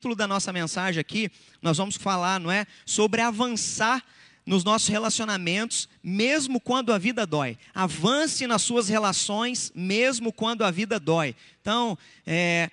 [0.00, 1.30] título da nossa mensagem aqui,
[1.60, 4.02] nós vamos falar, não é, sobre avançar
[4.46, 7.58] nos nossos relacionamentos, mesmo quando a vida dói.
[7.74, 11.36] Avance nas suas relações, mesmo quando a vida dói.
[11.60, 12.70] Então, é,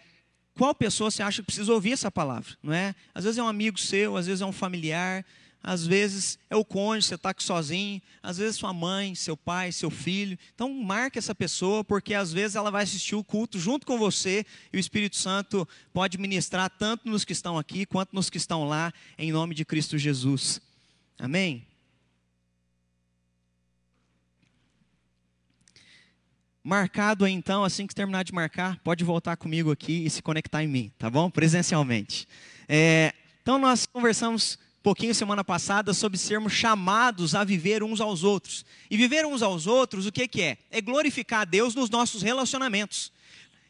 [0.58, 2.96] qual pessoa você acha que precisa ouvir essa palavra, não é?
[3.14, 5.26] Às vezes é um amigo seu, às vezes é um familiar,
[5.64, 9.72] às vezes é o cônjuge, você está aqui sozinho, às vezes sua mãe, seu pai,
[9.72, 10.38] seu filho.
[10.54, 14.46] Então marque essa pessoa, porque às vezes ela vai assistir o culto junto com você
[14.72, 18.68] e o Espírito Santo pode ministrar tanto nos que estão aqui quanto nos que estão
[18.68, 20.62] lá, em nome de Cristo Jesus.
[21.20, 21.66] Amém?
[26.64, 30.68] Marcado então, assim que terminar de marcar, pode voltar comigo aqui e se conectar em
[30.68, 31.30] mim, tá bom?
[31.30, 32.28] Presencialmente.
[32.68, 38.66] É, então nós conversamos pouquinho semana passada sobre sermos chamados a viver uns aos outros.
[38.90, 40.58] E viver uns aos outros, o que, que é?
[40.72, 43.12] É glorificar a Deus nos nossos relacionamentos.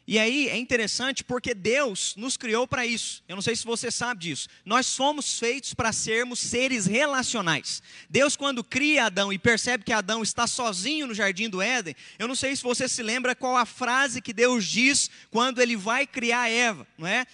[0.06, 3.20] E aí é interessante porque Deus nos criou para isso.
[3.26, 4.48] Eu não sei se você sabe disso.
[4.64, 7.82] Nós somos feitos para sermos seres relacionais.
[8.08, 12.28] Deus, quando cria Adão e percebe que Adão está sozinho no jardim do Éden, eu
[12.28, 16.06] não sei se você se lembra qual a frase que Deus diz quando ele vai
[16.06, 17.26] criar Eva, não é?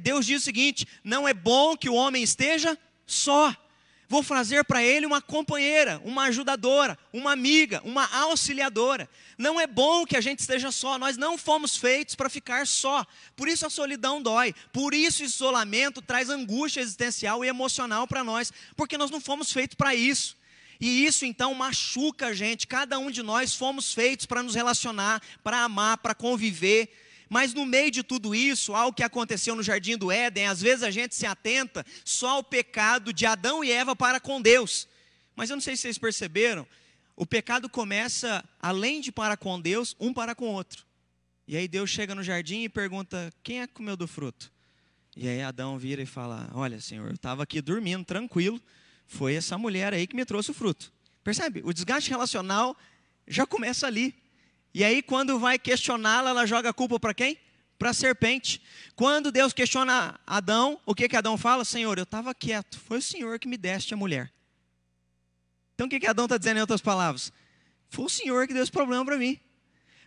[0.00, 3.54] Deus diz o seguinte: não é bom que o homem esteja só.
[4.08, 9.08] Vou fazer para ele uma companheira, uma ajudadora, uma amiga, uma auxiliadora.
[9.36, 13.04] Não é bom que a gente esteja só, nós não fomos feitos para ficar só.
[13.34, 18.22] Por isso a solidão dói, por isso o isolamento traz angústia existencial e emocional para
[18.22, 20.36] nós, porque nós não fomos feitos para isso.
[20.80, 22.66] E isso então machuca a gente.
[22.66, 26.88] Cada um de nós fomos feitos para nos relacionar, para amar, para conviver.
[27.28, 30.82] Mas no meio de tudo isso, algo que aconteceu no jardim do Éden, às vezes
[30.82, 34.86] a gente se atenta só ao pecado de Adão e Eva para com Deus.
[35.34, 36.66] Mas eu não sei se vocês perceberam,
[37.16, 40.84] o pecado começa, além de para com Deus, um para com o outro.
[41.48, 44.52] E aí Deus chega no jardim e pergunta: quem é que comeu do fruto?
[45.16, 48.60] E aí Adão vira e fala: Olha, Senhor, eu estava aqui dormindo, tranquilo,
[49.06, 50.92] foi essa mulher aí que me trouxe o fruto.
[51.24, 51.62] Percebe?
[51.64, 52.76] O desgaste relacional
[53.26, 54.14] já começa ali.
[54.76, 57.38] E aí, quando vai questioná-la, ela joga a culpa para quem?
[57.78, 58.60] Para a serpente.
[58.94, 61.64] Quando Deus questiona Adão, o que, que Adão fala?
[61.64, 64.30] Senhor, eu estava quieto, foi o Senhor que me deste a mulher.
[65.74, 67.32] Então, o que, que Adão está dizendo em outras palavras?
[67.88, 69.40] Foi o Senhor que deu esse problema para mim.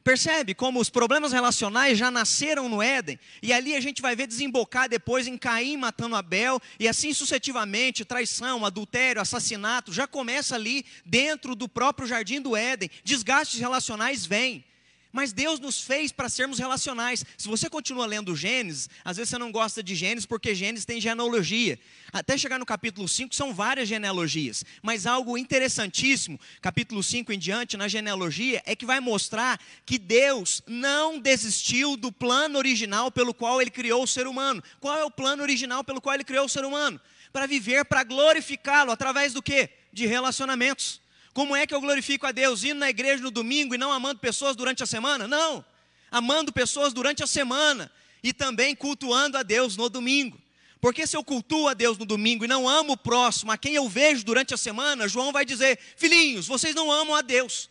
[0.04, 4.28] Percebe como os problemas relacionais já nasceram no Éden, e ali a gente vai ver
[4.28, 10.86] desembocar depois em Caim matando Abel, e assim sucessivamente, traição, adultério, assassinato, já começa ali
[11.06, 12.90] dentro do próprio jardim do Éden.
[13.04, 14.64] Desgastes relacionais vêm.
[15.12, 17.26] Mas Deus nos fez para sermos relacionais.
[17.36, 21.02] Se você continua lendo Gênesis, às vezes você não gosta de Gênesis porque Gênesis tem
[21.02, 21.80] genealogia.
[22.14, 24.64] Até chegar no capítulo 5 são várias genealogias.
[24.84, 30.62] Mas algo interessantíssimo, capítulo 5 em diante, na genealogia, é que vai mostrar que Deus
[30.68, 34.64] não desistiu do plano original pelo qual ele criou o ser humano.
[34.80, 37.02] Qual é o plano original pelo qual ele criou o ser humano?
[37.34, 39.70] Para viver, para glorificá-lo através do quê?
[39.92, 41.02] De relacionamentos.
[41.40, 42.66] Como é que eu glorifico a Deus?
[42.66, 45.26] Indo na igreja no domingo e não amando pessoas durante a semana?
[45.26, 45.64] Não.
[46.12, 47.90] Amando pessoas durante a semana
[48.22, 50.38] e também cultuando a Deus no domingo.
[50.82, 53.74] Porque se eu cultuo a Deus no domingo e não amo o próximo, a quem
[53.74, 57.70] eu vejo durante a semana, João vai dizer: Filhinhos, vocês não amam a Deus,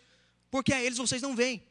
[0.51, 1.63] porque a eles vocês não veem.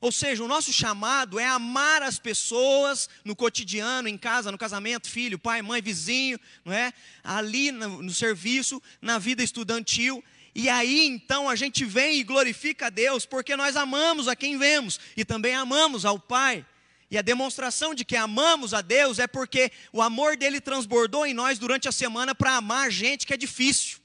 [0.00, 5.10] Ou seja, o nosso chamado é amar as pessoas no cotidiano, em casa, no casamento,
[5.10, 6.94] filho, pai, mãe, vizinho, não é?
[7.22, 10.24] Ali no, no serviço, na vida estudantil,
[10.58, 14.56] e aí então a gente vem e glorifica a Deus, porque nós amamos a quem
[14.56, 16.64] vemos e também amamos ao Pai.
[17.10, 21.34] E a demonstração de que amamos a Deus é porque o amor dele transbordou em
[21.34, 23.98] nós durante a semana para amar gente que é difícil.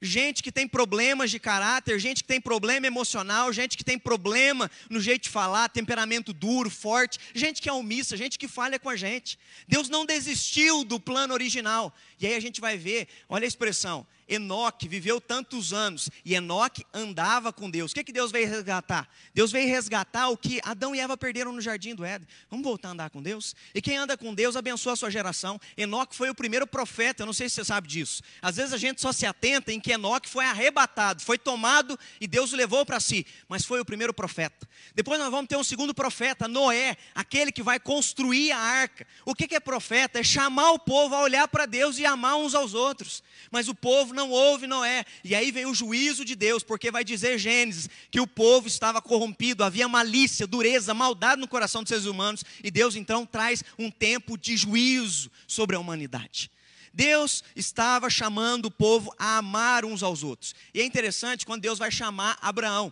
[0.00, 4.70] Gente que tem problemas de caráter, gente que tem problema emocional, gente que tem problema
[4.88, 8.88] no jeito de falar, temperamento duro, forte, gente que é omissa, gente que falha com
[8.88, 9.38] a gente.
[9.68, 11.94] Deus não desistiu do plano original.
[12.18, 16.84] E aí a gente vai ver, olha a expressão, Enoque viveu tantos anos e Enoque
[16.92, 17.92] andava com Deus.
[17.92, 19.08] O que, que Deus veio resgatar?
[19.32, 22.26] Deus veio resgatar o que Adão e Eva perderam no jardim do Éden.
[22.50, 23.54] Vamos voltar a andar com Deus?
[23.74, 25.60] E quem anda com Deus abençoa a sua geração.
[25.76, 28.22] Enoque foi o primeiro profeta, eu não sei se você sabe disso.
[28.42, 32.26] Às vezes a gente só se atenta em que Enoque foi arrebatado, foi tomado e
[32.26, 34.66] Deus o levou para si, mas foi o primeiro profeta.
[34.94, 39.06] Depois nós vamos ter um segundo profeta, Noé, aquele que vai construir a arca.
[39.24, 40.18] O que, que é profeta?
[40.18, 43.22] É chamar o povo a olhar para Deus e amar uns aos outros.
[43.50, 45.04] Mas o povo não ouve Noé.
[45.22, 49.00] E aí vem o juízo de Deus, porque vai dizer Gênesis que o povo estava
[49.00, 53.90] corrompido, havia malícia, dureza, maldade no coração dos seres humanos, e Deus então traz um
[53.90, 56.50] tempo de juízo sobre a humanidade.
[56.92, 60.54] Deus estava chamando o povo a amar uns aos outros.
[60.72, 62.90] E é interessante quando Deus vai chamar Abraão.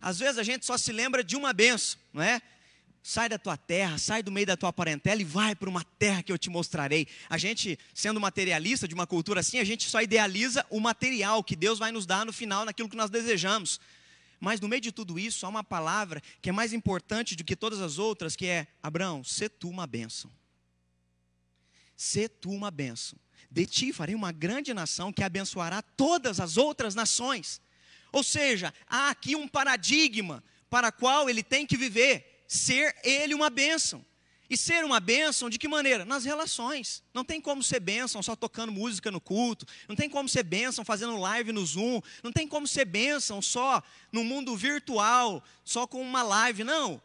[0.00, 2.40] Às vezes a gente só se lembra de uma benção, não é?
[3.02, 6.22] Sai da tua terra, sai do meio da tua parentela e vai para uma terra
[6.22, 7.06] que eu te mostrarei.
[7.30, 11.56] A gente, sendo materialista de uma cultura assim, a gente só idealiza o material que
[11.56, 13.80] Deus vai nos dar no final, naquilo que nós desejamos.
[14.38, 17.56] Mas no meio de tudo isso, há uma palavra que é mais importante do que
[17.56, 20.30] todas as outras, que é: Abraão, sê tu uma bênção.
[21.96, 23.18] Sê tu uma bênção.
[23.50, 27.60] De ti farei uma grande nação que abençoará todas as outras nações.
[28.12, 33.48] Ou seja, há aqui um paradigma para qual ele tem que viver ser ele uma
[33.48, 34.04] bênção.
[34.48, 36.04] E ser uma bênção de que maneira?
[36.04, 37.04] Nas relações.
[37.14, 39.64] Não tem como ser bênção só tocando música no culto.
[39.88, 42.00] Não tem como ser bênção fazendo live no Zoom.
[42.24, 43.80] Não tem como ser bênção só
[44.10, 46.64] no mundo virtual, só com uma live.
[46.64, 47.00] Não.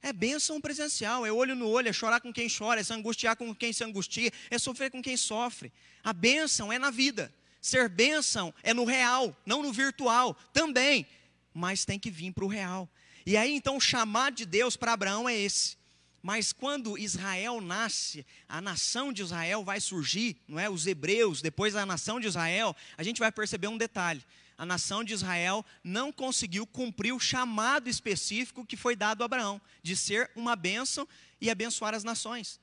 [0.00, 3.34] É bênção presencial, é olho no olho, é chorar com quem chora, é se angustiar
[3.34, 5.72] com quem se angustia, é sofrer com quem sofre.
[6.04, 7.34] A bênção é na vida.
[7.60, 11.04] Ser bênção é no real, não no virtual também.
[11.52, 12.88] Mas tem que vir para o real.
[13.26, 15.76] E aí então o chamado de Deus para Abraão é esse.
[16.22, 20.70] Mas quando Israel nasce, a nação de Israel vai surgir, não é?
[20.70, 24.24] Os hebreus, depois a nação de Israel, a gente vai perceber um detalhe.
[24.56, 29.60] A nação de Israel não conseguiu cumprir o chamado específico que foi dado a Abraão,
[29.82, 31.06] de ser uma bênção
[31.40, 32.58] e abençoar as nações.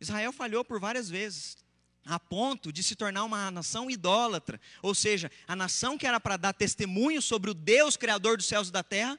[0.00, 1.56] Israel falhou por várias vezes,
[2.04, 6.36] a ponto de se tornar uma nação idólatra, ou seja, a nação que era para
[6.36, 9.18] dar testemunho sobre o Deus criador dos céus e da terra,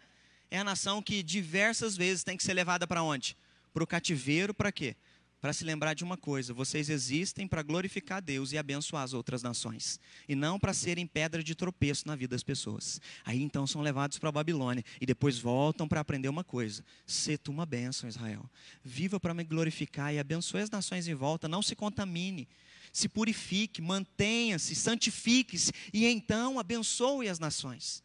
[0.51, 3.37] é a nação que diversas vezes tem que ser levada para onde?
[3.73, 4.97] Para o cativeiro, para quê?
[5.39, 9.41] Para se lembrar de uma coisa: vocês existem para glorificar Deus e abençoar as outras
[9.41, 13.01] nações, e não para serem pedra de tropeço na vida das pessoas.
[13.25, 17.39] Aí então são levados para a Babilônia e depois voltam para aprender uma coisa: ser
[17.39, 18.47] tu uma bênção, Israel.
[18.83, 22.47] Viva para me glorificar e abençoe as nações em volta, não se contamine
[22.93, 28.03] se purifique, mantenha-se, santifique-se e então abençoe as nações.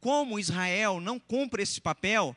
[0.00, 2.36] Como Israel não cumpre esse papel,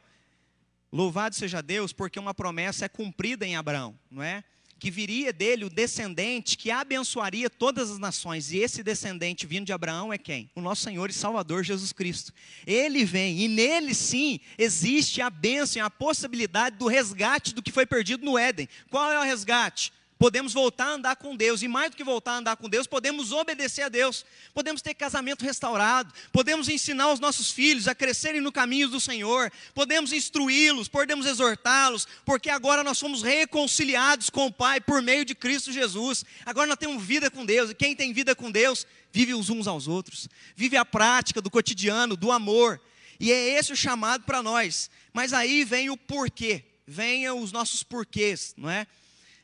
[0.92, 4.44] louvado seja Deus, porque uma promessa é cumprida em Abraão, não é?
[4.78, 9.74] Que viria dele o descendente que abençoaria todas as nações, e esse descendente vindo de
[9.74, 10.50] Abraão é quem?
[10.54, 12.34] O nosso Senhor e Salvador Jesus Cristo.
[12.68, 17.86] Ele vem, e nele sim existe a bênção, a possibilidade do resgate do que foi
[17.86, 18.68] perdido no Éden.
[18.90, 19.92] Qual é o resgate?
[20.18, 22.88] Podemos voltar a andar com Deus, e mais do que voltar a andar com Deus,
[22.88, 28.42] podemos obedecer a Deus, podemos ter casamento restaurado, podemos ensinar os nossos filhos a crescerem
[28.42, 34.52] no caminho do Senhor, podemos instruí-los, podemos exortá-los, porque agora nós somos reconciliados com o
[34.52, 38.14] Pai por meio de Cristo Jesus, agora nós temos vida com Deus, e quem tem
[38.14, 42.80] vida com Deus, vive os uns aos outros, vive a prática do cotidiano, do amor,
[43.20, 47.84] e é esse o chamado para nós, mas aí vem o porquê, venham os nossos
[47.84, 48.88] porquês, não é?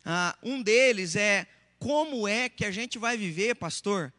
[0.05, 1.47] Ah, um deles é
[1.79, 4.13] como é que a gente vai viver, pastor,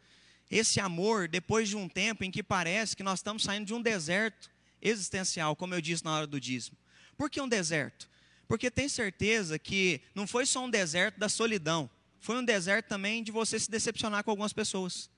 [0.50, 3.81] esse amor depois de um tempo em que parece que nós estamos saindo de um
[3.81, 4.50] deserto
[4.81, 6.76] existencial, como eu disse na hora do dízimo.
[7.17, 8.08] Por que um deserto?
[8.49, 11.88] Porque tem certeza que não foi só um deserto da solidão,
[12.20, 15.11] foi um deserto também de você se decepcionar com algumas pessoas.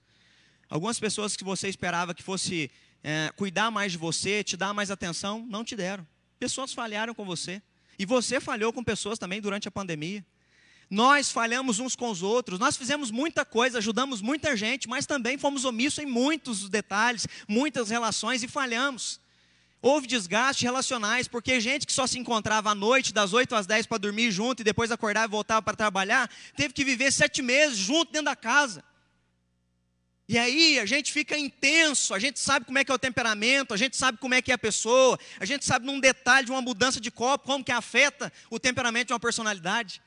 [0.69, 2.71] Algumas pessoas que você esperava que fosse
[3.03, 6.07] é, cuidar mais de você, te dar mais atenção, não te deram.
[6.39, 7.63] Pessoas falharam com você.
[7.99, 10.25] E você falhou com pessoas também durante a pandemia.
[10.91, 15.39] Nós falhamos uns com os outros, nós fizemos muita coisa, ajudamos muita gente, mas também
[15.39, 19.21] fomos omissos em muitos detalhes, muitas relações e falhamos.
[19.81, 23.87] Houve desgastes relacionais, porque gente que só se encontrava à noite, das 8 às 10
[23.87, 27.77] para dormir junto e depois acordar e voltar para trabalhar, teve que viver sete meses
[27.77, 28.83] junto dentro da casa.
[30.27, 33.75] E aí a gente fica intenso, a gente sabe como é que é o temperamento,
[33.75, 36.51] a gente sabe como é que é a pessoa, a gente sabe num detalhe de
[36.51, 40.01] uma mudança de copo, como que afeta o temperamento de uma personalidade.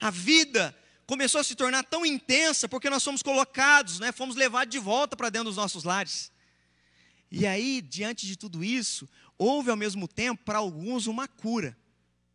[0.00, 4.72] A vida começou a se tornar tão intensa porque nós fomos colocados, né, fomos levados
[4.72, 6.32] de volta para dentro dos nossos lares.
[7.30, 11.76] E aí, diante de tudo isso, houve ao mesmo tempo para alguns uma cura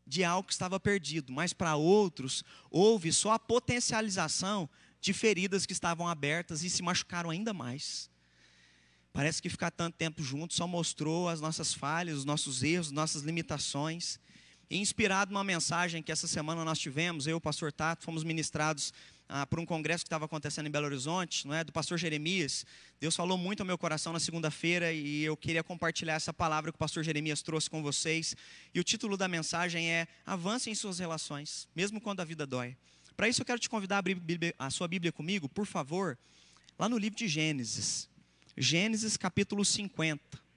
[0.06, 5.74] de algo que estava perdido, mas para outros houve só a potencialização de feridas que
[5.74, 8.10] estavam abertas e se machucaram ainda mais.
[9.14, 13.22] Parece que ficar tanto tempo junto só mostrou as nossas falhas, os nossos erros, nossas
[13.22, 14.20] limitações.
[14.72, 18.94] Inspirado numa mensagem que essa semana nós tivemos, eu e o pastor Tato, fomos ministrados
[19.28, 22.64] ah, por um congresso que estava acontecendo em Belo Horizonte, não é, do pastor Jeremias.
[23.00, 26.76] Deus falou muito ao meu coração na segunda-feira e eu queria compartilhar essa palavra que
[26.76, 28.36] o pastor Jeremias trouxe com vocês.
[28.72, 32.78] E o título da mensagem é Avance em suas relações, mesmo quando a vida dói.
[33.18, 34.22] Para isso eu quero te convidar a abrir
[34.60, 36.16] a sua Bíblia comigo, por favor,
[36.78, 38.08] lá no livro de Gênesis.
[38.56, 40.49] Gênesis capítulo 50.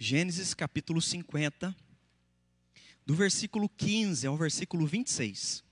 [0.00, 1.74] Gênesis capítulo 50,
[3.04, 5.64] do versículo 15 ao versículo 26.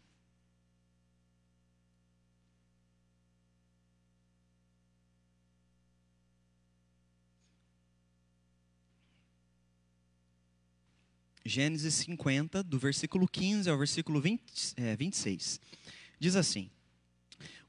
[11.45, 15.61] Gênesis 50, do versículo 15 ao versículo 20, é, 26.
[16.19, 16.69] Diz assim: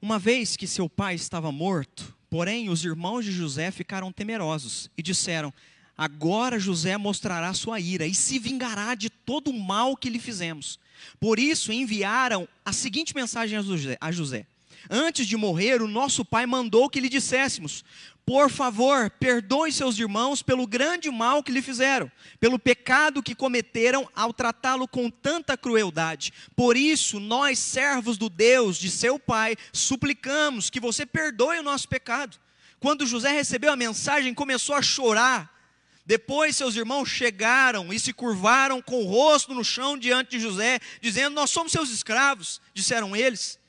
[0.01, 5.03] Uma vez que seu pai estava morto, porém os irmãos de José ficaram temerosos e
[5.03, 5.53] disseram:
[5.97, 10.79] Agora José mostrará sua ira e se vingará de todo o mal que lhe fizemos.
[11.19, 13.57] Por isso enviaram a seguinte mensagem
[13.99, 14.45] a José:
[14.89, 17.83] Antes de morrer, o nosso pai mandou que lhe disséssemos:
[18.27, 22.11] por favor, perdoe seus irmãos pelo grande mal que lhe fizeram,
[22.41, 26.33] pelo pecado que cometeram ao tratá-lo com tanta crueldade.
[26.53, 31.87] Por isso, nós, servos do Deus de seu pai, suplicamos que você perdoe o nosso
[31.87, 32.37] pecado.
[32.81, 35.56] Quando José recebeu a mensagem, começou a chorar.
[36.07, 40.79] Depois seus irmãos chegaram e se curvaram com o rosto no chão diante de José,
[40.99, 43.59] dizendo: Nós somos seus escravos, disseram eles.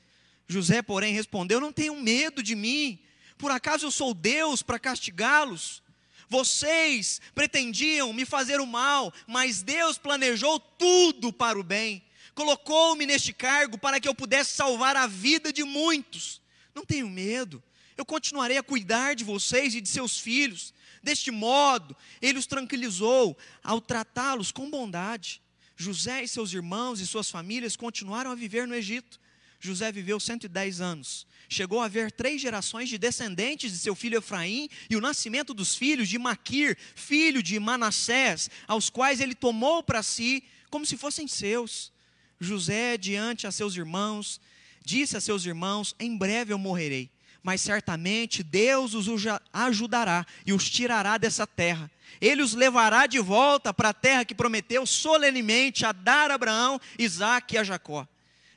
[0.47, 2.99] José, porém, respondeu: Não tenham medo de mim
[3.39, 5.81] por acaso eu sou Deus para castigá-los?
[6.27, 12.03] Vocês pretendiam me fazer o mal, mas Deus planejou tudo para o bem.
[12.35, 16.41] Colocou-me neste cargo para que eu pudesse salvar a vida de muitos.
[16.75, 17.63] Não tenho medo.
[17.95, 20.73] Eu continuarei a cuidar de vocês e de seus filhos.
[21.01, 25.41] Deste modo, ele os tranquilizou ao tratá-los com bondade.
[25.75, 29.19] José e seus irmãos e suas famílias continuaram a viver no Egito.
[29.59, 34.69] José viveu 110 anos chegou a haver três gerações de descendentes de seu filho Efraim
[34.89, 40.03] e o nascimento dos filhos de Maquir, filho de Manassés, aos quais ele tomou para
[40.03, 41.91] si como se fossem seus.
[42.39, 44.39] José, diante a seus irmãos,
[44.85, 47.09] disse a seus irmãos: Em breve eu morrerei,
[47.41, 49.07] mas certamente Deus os
[49.53, 51.89] ajudará e os tirará dessa terra.
[52.19, 56.79] Ele os levará de volta para a terra que prometeu solenemente a dar a Abraão,
[56.97, 58.07] Isaque e a Jacó.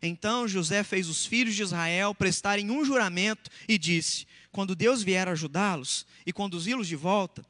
[0.02, 5.28] Então José fez os filhos de Israel prestarem um juramento e disse: Quando Deus vier
[5.28, 7.44] ajudá-los e conduzi-los de volta,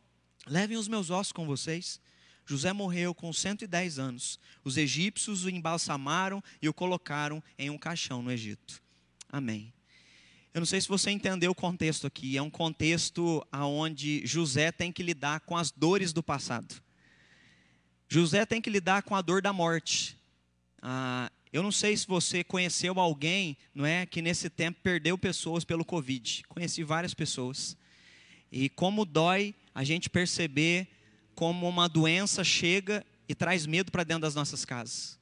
[0.46, 1.98] levem os meus ossos com vocês.
[2.44, 4.38] José morreu com 110 anos.
[4.64, 8.82] Os egípcios o embalsamaram e o colocaram em um caixão no Egito.
[9.30, 9.72] Amém.
[10.54, 12.36] Eu não sei se você entendeu o contexto aqui.
[12.36, 16.74] É um contexto onde José tem que lidar com as dores do passado.
[18.06, 20.14] José tem que lidar com a dor da morte.
[20.82, 25.64] Ah, eu não sei se você conheceu alguém, não é, que nesse tempo perdeu pessoas
[25.64, 26.42] pelo Covid.
[26.46, 27.74] Conheci várias pessoas.
[28.50, 30.86] E como dói a gente perceber
[31.34, 35.18] como uma doença chega e traz medo para dentro das nossas casas.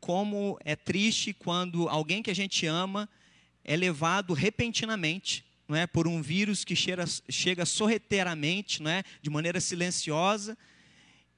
[0.00, 3.08] Como é triste quando alguém que a gente ama
[3.68, 9.28] é levado repentinamente, não é, por um vírus que chega, chega sorrateiramente, não é, de
[9.28, 10.56] maneira silenciosa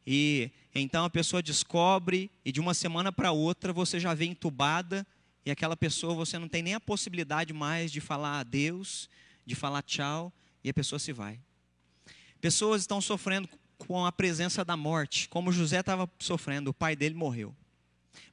[0.06, 5.04] e então a pessoa descobre e de uma semana para outra você já vê entubada
[5.44, 9.10] e aquela pessoa você não tem nem a possibilidade mais de falar adeus,
[9.44, 10.32] de falar tchau
[10.62, 11.40] e a pessoa se vai.
[12.40, 17.16] Pessoas estão sofrendo com a presença da morte, como José estava sofrendo, o pai dele
[17.16, 17.56] morreu.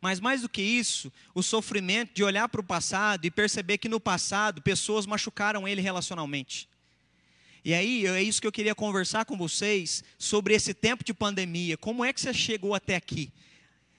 [0.01, 3.89] Mas mais do que isso, o sofrimento de olhar para o passado e perceber que
[3.89, 6.67] no passado pessoas machucaram ele relacionalmente.
[7.65, 11.75] E aí, é isso que eu queria conversar com vocês sobre esse tempo de pandemia.
[11.75, 13.31] Como é que você chegou até aqui?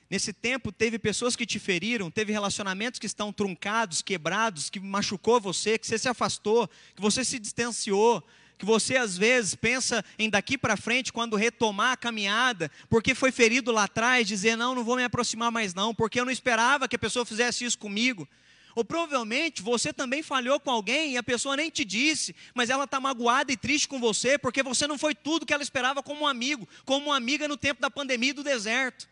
[0.09, 5.39] Nesse tempo, teve pessoas que te feriram, teve relacionamentos que estão truncados, quebrados, que machucou
[5.39, 6.67] você, que você se afastou,
[6.97, 8.27] que você se distanciou,
[8.59, 13.31] que você às vezes pensa em daqui para frente, quando retomar a caminhada, porque foi
[13.31, 16.89] ferido lá atrás, dizer: não, não vou me aproximar mais, não, porque eu não esperava
[16.89, 18.29] que a pessoa fizesse isso comigo.
[18.75, 22.85] Ou provavelmente você também falhou com alguém e a pessoa nem te disse, mas ela
[22.85, 26.23] está magoada e triste com você porque você não foi tudo que ela esperava como
[26.23, 29.09] um amigo, como uma amiga no tempo da pandemia e do deserto.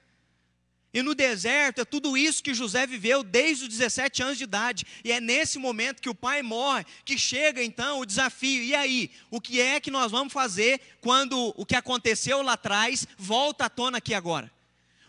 [0.97, 4.87] E no deserto é tudo isso que José viveu desde os 17 anos de idade.
[5.05, 8.63] E é nesse momento que o pai morre que chega então o desafio.
[8.63, 13.07] E aí, o que é que nós vamos fazer quando o que aconteceu lá atrás
[13.19, 14.51] volta à tona aqui agora?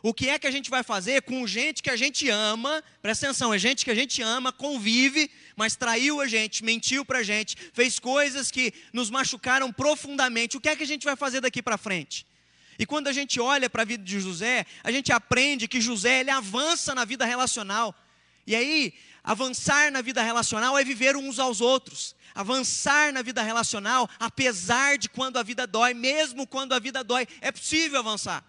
[0.04, 2.84] O que é que a gente vai fazer com gente que a gente ama?
[3.02, 7.20] Presta atenção, é gente que a gente ama, convive, mas traiu a gente, mentiu para
[7.20, 10.58] a gente, fez coisas que nos machucaram profundamente.
[10.58, 12.28] O que é que a gente vai fazer daqui para frente?
[12.80, 16.20] E quando a gente olha para a vida de José, a gente aprende que José
[16.20, 17.96] ele avança na vida relacional.
[18.46, 18.94] E aí,
[19.24, 22.16] avançar na vida relacional é viver uns aos outros.
[22.36, 27.28] Avançar na vida relacional, apesar de quando a vida dói, mesmo quando a vida dói,
[27.42, 28.46] é possível avançar.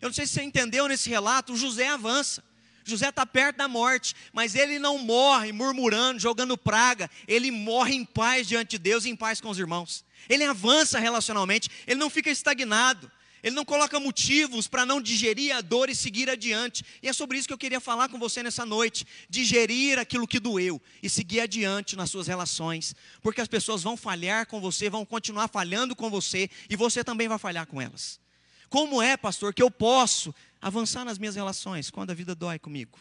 [0.00, 2.44] Eu não sei se você entendeu nesse relato, José avança.
[2.84, 8.04] José está perto da morte, mas ele não morre murmurando, jogando praga, ele morre em
[8.04, 10.04] paz diante de Deus e em paz com os irmãos.
[10.28, 13.10] Ele avança relacionalmente, ele não fica estagnado,
[13.42, 16.84] ele não coloca motivos para não digerir a dor e seguir adiante.
[17.02, 20.38] E é sobre isso que eu queria falar com você nessa noite: digerir aquilo que
[20.38, 25.04] doeu e seguir adiante nas suas relações, porque as pessoas vão falhar com você, vão
[25.04, 28.20] continuar falhando com você e você também vai falhar com elas.
[28.68, 32.98] Como é, pastor, que eu posso avançar nas minhas relações quando a vida dói comigo?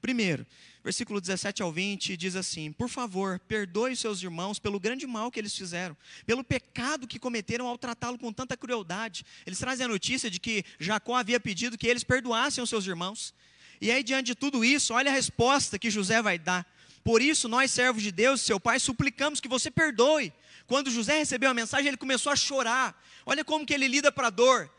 [0.00, 0.46] Primeiro,
[0.82, 5.38] versículo 17 ao 20 diz assim: Por favor, perdoe seus irmãos pelo grande mal que
[5.38, 5.96] eles fizeram,
[6.26, 9.24] pelo pecado que cometeram ao tratá-lo com tanta crueldade.
[9.46, 13.34] Eles trazem a notícia de que Jacó havia pedido que eles perdoassem os seus irmãos.
[13.80, 16.66] E aí, diante de tudo isso, olha a resposta que José vai dar.
[17.02, 20.32] Por isso, nós, servos de Deus, seu pai, suplicamos que você perdoe.
[20.66, 23.00] Quando José recebeu a mensagem, ele começou a chorar.
[23.26, 24.70] Olha como que ele lida para a dor.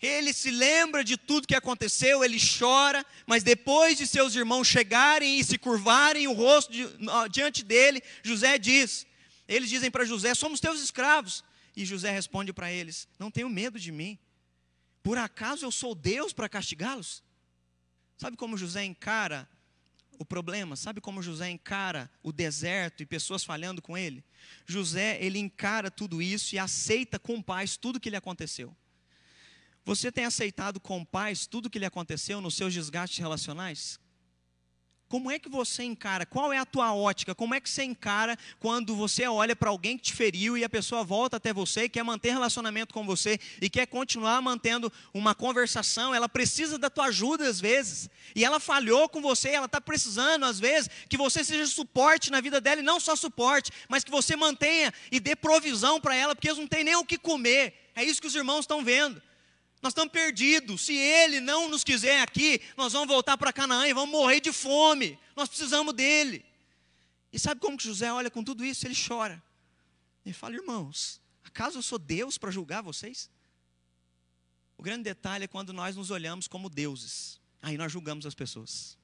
[0.00, 5.38] Ele se lembra de tudo que aconteceu, ele chora, mas depois de seus irmãos chegarem
[5.38, 6.86] e se curvarem o rosto de,
[7.30, 9.06] diante dele, José diz:
[9.46, 11.44] Eles dizem para José: Somos teus escravos.
[11.76, 14.18] E José responde para eles: Não tenho medo de mim.
[15.02, 17.22] Por acaso eu sou Deus para castigá-los?
[18.16, 19.48] Sabe como José encara
[20.18, 20.76] o problema?
[20.76, 24.24] Sabe como José encara o deserto e pessoas falhando com ele?
[24.66, 28.76] José, ele encara tudo isso e aceita com paz tudo que lhe aconteceu.
[29.84, 33.98] Você tem aceitado com paz tudo o que lhe aconteceu nos seus desgastes relacionais?
[35.10, 36.24] Como é que você encara?
[36.24, 37.34] Qual é a tua ótica?
[37.34, 40.68] Como é que você encara quando você olha para alguém que te feriu e a
[40.68, 46.14] pessoa volta até você, quer manter relacionamento com você e quer continuar mantendo uma conversação?
[46.14, 48.08] Ela precisa da tua ajuda às vezes.
[48.36, 52.40] E ela falhou com você, ela está precisando às vezes que você seja suporte na
[52.40, 56.36] vida dela e não só suporte, mas que você mantenha e dê provisão para ela,
[56.36, 57.90] porque eles não têm nem o que comer.
[57.96, 59.20] É isso que os irmãos estão vendo.
[59.82, 60.82] Nós estamos perdidos.
[60.82, 64.52] Se Ele não nos quiser aqui, nós vamos voltar para Canaã e vamos morrer de
[64.52, 65.18] fome.
[65.34, 66.44] Nós precisamos dele.
[67.32, 68.86] E sabe como que José olha com tudo isso?
[68.86, 69.42] Ele chora.
[70.24, 73.30] Ele fala, irmãos, acaso eu sou Deus para julgar vocês?
[74.76, 77.40] O grande detalhe é quando nós nos olhamos como deuses.
[77.62, 78.98] Aí nós julgamos as pessoas.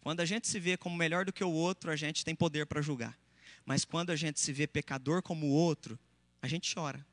[0.00, 2.66] Quando a gente se vê como melhor do que o outro, a gente tem poder
[2.66, 3.16] para julgar.
[3.64, 5.98] Mas quando a gente se vê pecador como o outro,
[6.42, 7.06] a gente chora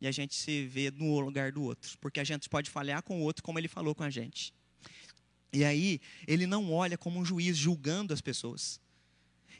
[0.00, 3.20] e a gente se vê no lugar do outro, porque a gente pode falhar com
[3.20, 4.52] o outro como ele falou com a gente.
[5.52, 8.80] E aí, ele não olha como um juiz julgando as pessoas.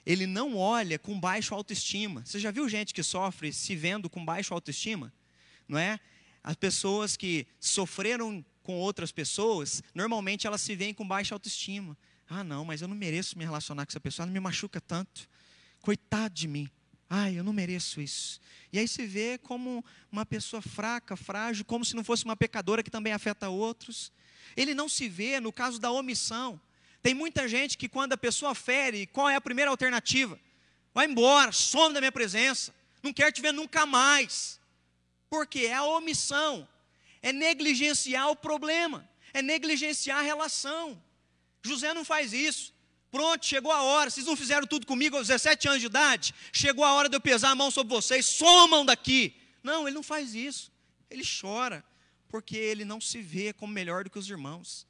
[0.04, 2.24] Ele não olha com baixo autoestima.
[2.24, 5.12] Você já viu gente que sofre se vendo com baixo autoestima?
[5.66, 5.98] Não é?
[6.44, 11.96] As pessoas que sofreram com outras pessoas, normalmente elas se veem com baixa autoestima.
[12.28, 15.28] Ah, não, mas eu não mereço me relacionar com essa pessoa, ela me machuca tanto.
[15.80, 16.68] Coitado de mim.
[17.08, 18.40] Ai, eu não mereço isso.
[18.72, 22.82] E aí se vê como uma pessoa fraca, frágil, como se não fosse uma pecadora
[22.82, 24.12] que também afeta outros.
[24.56, 26.60] Ele não se vê no caso da omissão.
[27.02, 30.38] Tem muita gente que quando a pessoa fere, qual é a primeira alternativa?
[30.92, 34.60] Vai embora, some da minha presença, não quero te ver nunca mais.
[35.30, 36.66] Porque é a omissão,
[37.22, 41.00] é negligenciar o problema, é negligenciar a relação.
[41.62, 42.74] José não faz isso.
[43.10, 44.10] Pronto, chegou a hora.
[44.10, 46.34] Vocês não fizeram tudo comigo aos 17 anos de idade?
[46.52, 48.26] Chegou a hora de eu pesar a mão sobre vocês.
[48.26, 49.34] Somam daqui.
[49.62, 50.72] Não, ele não faz isso.
[51.10, 51.84] Ele chora,
[52.28, 54.86] porque ele não se vê como melhor do que os irmãos.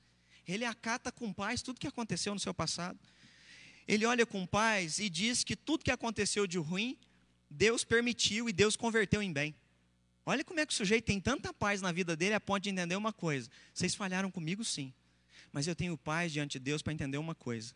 [0.46, 2.98] Ele acata com paz tudo que aconteceu no seu passado.
[3.86, 6.98] Ele olha com paz e diz que tudo que aconteceu de ruim,
[7.48, 9.54] Deus permitiu e Deus converteu em bem.
[10.24, 12.70] Olha como é que o sujeito tem tanta paz na vida dele a ponto de
[12.70, 13.48] entender uma coisa.
[13.72, 14.92] Vocês falharam comigo, sim.
[15.52, 17.72] Mas eu tenho paz diante de Deus para entender uma coisa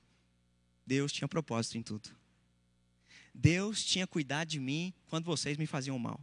[0.90, 2.10] Deus tinha propósito em tudo.
[3.32, 6.20] Deus tinha cuidado de mim quando vocês me faziam mal.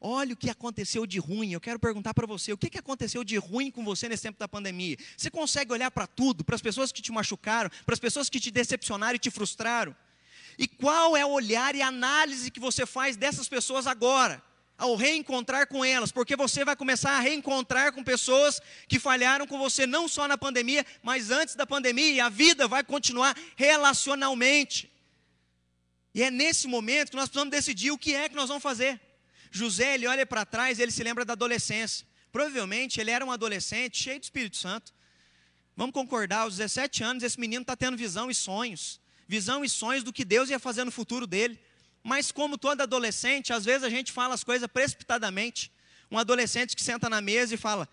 [0.00, 1.50] Olha o que aconteceu de ruim.
[1.52, 4.46] Eu quero perguntar para você: o que aconteceu de ruim com você nesse tempo da
[4.46, 4.96] pandemia?
[5.16, 8.38] Você consegue olhar para tudo, para as pessoas que te machucaram, para as pessoas que
[8.38, 9.96] te decepcionaram e te frustraram?
[10.56, 14.40] E qual é o olhar e análise que você faz dessas pessoas agora?
[14.76, 19.58] Ao reencontrar com elas, porque você vai começar a reencontrar com pessoas que falharam com
[19.58, 24.90] você não só na pandemia, mas antes da pandemia, e a vida vai continuar relacionalmente.
[26.14, 29.00] E é nesse momento que nós precisamos decidir o que é que nós vamos fazer.
[29.50, 32.06] José, ele olha para trás, ele se lembra da adolescência.
[32.32, 34.92] Provavelmente ele era um adolescente cheio do Espírito Santo.
[35.76, 39.00] Vamos concordar, aos 17 anos, esse menino está tendo visão e sonhos.
[39.26, 41.58] Visão e sonhos do que Deus ia fazer no futuro dele.
[42.04, 45.72] Mas como todo adolescente, às vezes a gente fala as coisas precipitadamente.
[46.10, 47.88] Um adolescente que senta na mesa e fala: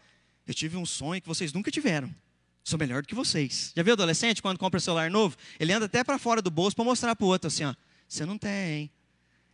[0.45, 2.13] Eu tive um sonho que vocês nunca tiveram.
[2.61, 3.71] Sou melhor do que vocês.
[3.73, 5.37] Já viu adolescente quando compra celular novo?
[5.57, 7.63] Ele anda até para fora do bolso para mostrar para o outro assim:
[8.05, 8.91] Você não tem.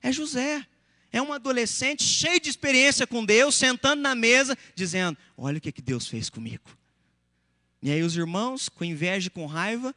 [0.01, 0.65] É José.
[1.11, 5.71] É um adolescente cheio de experiência com Deus, sentando na mesa, dizendo: Olha o que,
[5.71, 6.65] que Deus fez comigo.
[7.79, 9.95] E aí os irmãos, com inveja e com raiva,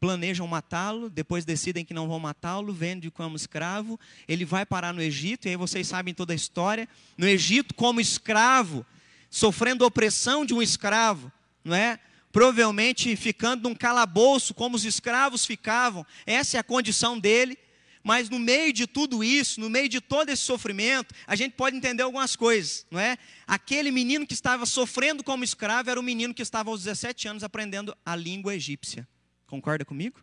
[0.00, 5.02] planejam matá-lo, depois decidem que não vão matá-lo, vende como escravo, ele vai parar no
[5.02, 8.86] Egito, e aí vocês sabem toda a história, no Egito como escravo,
[9.30, 11.32] sofrendo opressão de um escravo,
[11.64, 11.98] não é?
[12.30, 16.06] Provavelmente ficando num calabouço como os escravos ficavam.
[16.26, 17.58] Essa é a condição dele.
[18.04, 21.76] Mas no meio de tudo isso, no meio de todo esse sofrimento, a gente pode
[21.76, 23.18] entender algumas coisas, não é?
[23.46, 27.42] Aquele menino que estava sofrendo como escravo era o menino que estava aos 17 anos
[27.42, 29.06] aprendendo a língua egípcia.
[29.48, 30.22] Concorda comigo?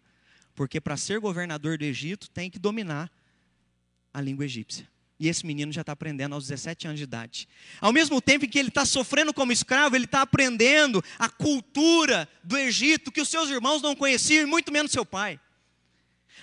[0.56, 3.12] Porque para ser governador do Egito tem que dominar
[4.14, 4.88] a língua egípcia.
[5.20, 7.48] E esse menino já está aprendendo aos 17 anos de idade.
[7.82, 12.30] Ao mesmo tempo em que ele está sofrendo como escravo, ele está aprendendo a cultura
[12.44, 15.40] do Egito que os seus irmãos não conheciam, e muito menos seu pai.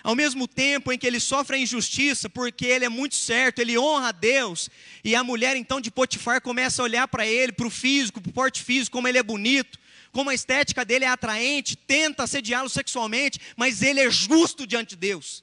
[0.02, 3.78] Ao mesmo tempo em que ele sofre a injustiça, porque ele é muito certo, ele
[3.78, 4.68] honra a Deus,
[5.04, 8.30] e a mulher então de Potifar começa a olhar para ele, para o físico, para
[8.30, 9.78] o porte físico, como ele é bonito,
[10.12, 14.96] como a estética dele é atraente, tenta assediá-lo sexualmente, mas ele é justo diante de
[14.96, 15.42] Deus.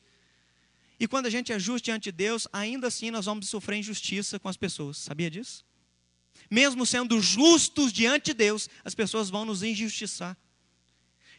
[1.00, 4.40] E quando a gente é justo diante de Deus, ainda assim nós vamos sofrer injustiça
[4.40, 4.98] com as pessoas.
[4.98, 5.66] Sabia disso?
[6.52, 10.38] Mesmo sendo justos diante de Deus, as pessoas vão nos injustiçar.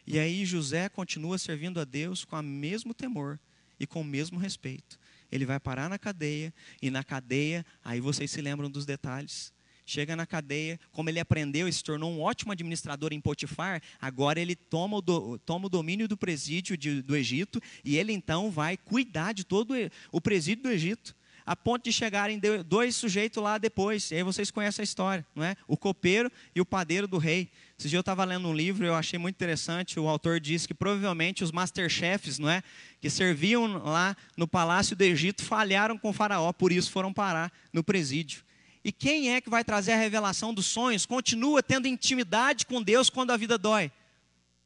[0.05, 3.39] E aí José continua servindo a Deus com o mesmo temor
[3.79, 4.99] e com o mesmo respeito.
[5.31, 9.53] Ele vai parar na cadeia, e na cadeia, aí vocês se lembram dos detalhes
[9.85, 14.39] chega na cadeia, como ele aprendeu e se tornou um ótimo administrador em Potifar, agora
[14.39, 18.49] ele toma o, do, toma o domínio do presídio de, do Egito e ele então
[18.49, 19.73] vai cuidar de todo
[20.11, 21.15] o presídio do Egito,
[21.45, 25.43] a ponto de chegarem dois sujeitos lá depois, e aí vocês conhecem a história, não
[25.43, 25.55] é?
[25.67, 27.49] O copeiro e o padeiro do rei.
[27.77, 30.73] Esse dia eu estava lendo um livro, eu achei muito interessante, o autor disse que
[30.73, 32.63] provavelmente os masterchefs, não é?
[32.99, 37.51] Que serviam lá no palácio do Egito falharam com o faraó, por isso foram parar
[37.73, 38.43] no presídio.
[38.83, 41.05] E quem é que vai trazer a revelação dos sonhos?
[41.05, 43.91] Continua tendo intimidade com Deus quando a vida dói.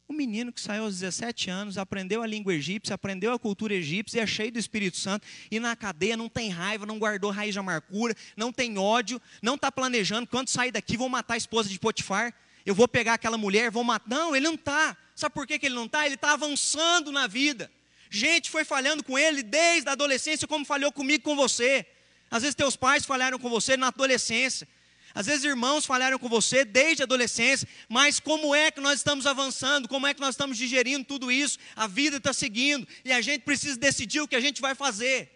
[0.07, 4.21] O menino que saiu aos 17 anos, aprendeu a língua egípcia, aprendeu a cultura egípcia,
[4.21, 7.59] é cheio do Espírito Santo, e na cadeia não tem raiva, não guardou raiz de
[7.59, 11.79] amargura, não tem ódio, não está planejando, quando sair daqui vou matar a esposa de
[11.79, 12.33] Potifar,
[12.65, 14.07] eu vou pegar aquela mulher, vou matar.
[14.07, 14.95] Não, ele não está.
[15.15, 16.05] Sabe por que, que ele não está?
[16.05, 17.71] Ele está avançando na vida.
[18.09, 21.85] Gente foi falhando com ele desde a adolescência, como falhou comigo com você.
[22.29, 24.67] Às vezes teus pais falharam com você na adolescência.
[25.13, 29.25] Às vezes irmãos falharam com você desde a adolescência, mas como é que nós estamos
[29.25, 29.87] avançando?
[29.87, 31.57] Como é que nós estamos digerindo tudo isso?
[31.73, 35.31] A vida está seguindo e a gente precisa decidir o que a gente vai fazer.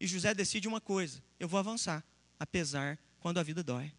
[0.00, 2.04] E José decide uma coisa: eu vou avançar,
[2.38, 3.92] apesar quando a vida dói.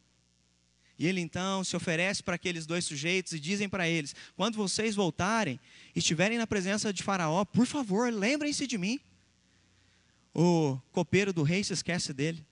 [0.99, 4.93] E ele então se oferece para aqueles dois sujeitos e dizem para eles: quando vocês
[4.93, 5.57] voltarem
[5.95, 8.99] e estiverem na presença de Faraó, por favor, lembrem-se de mim
[10.39, 12.45] o copeiro do rei se esquece dele.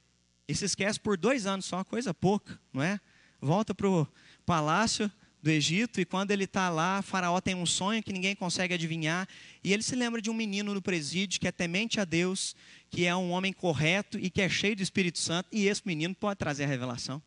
[0.48, 3.00] E se esquece por dois anos só, coisa pouca, não é?
[3.40, 4.08] Volta para o
[4.44, 8.74] palácio do Egito e quando ele está lá, Faraó tem um sonho que ninguém consegue
[8.74, 9.28] adivinhar
[9.64, 12.56] e ele se lembra de um menino no presídio que é temente a Deus,
[12.90, 16.16] que é um homem correto e que é cheio do Espírito Santo e esse menino
[16.16, 17.22] pode trazer a revelação.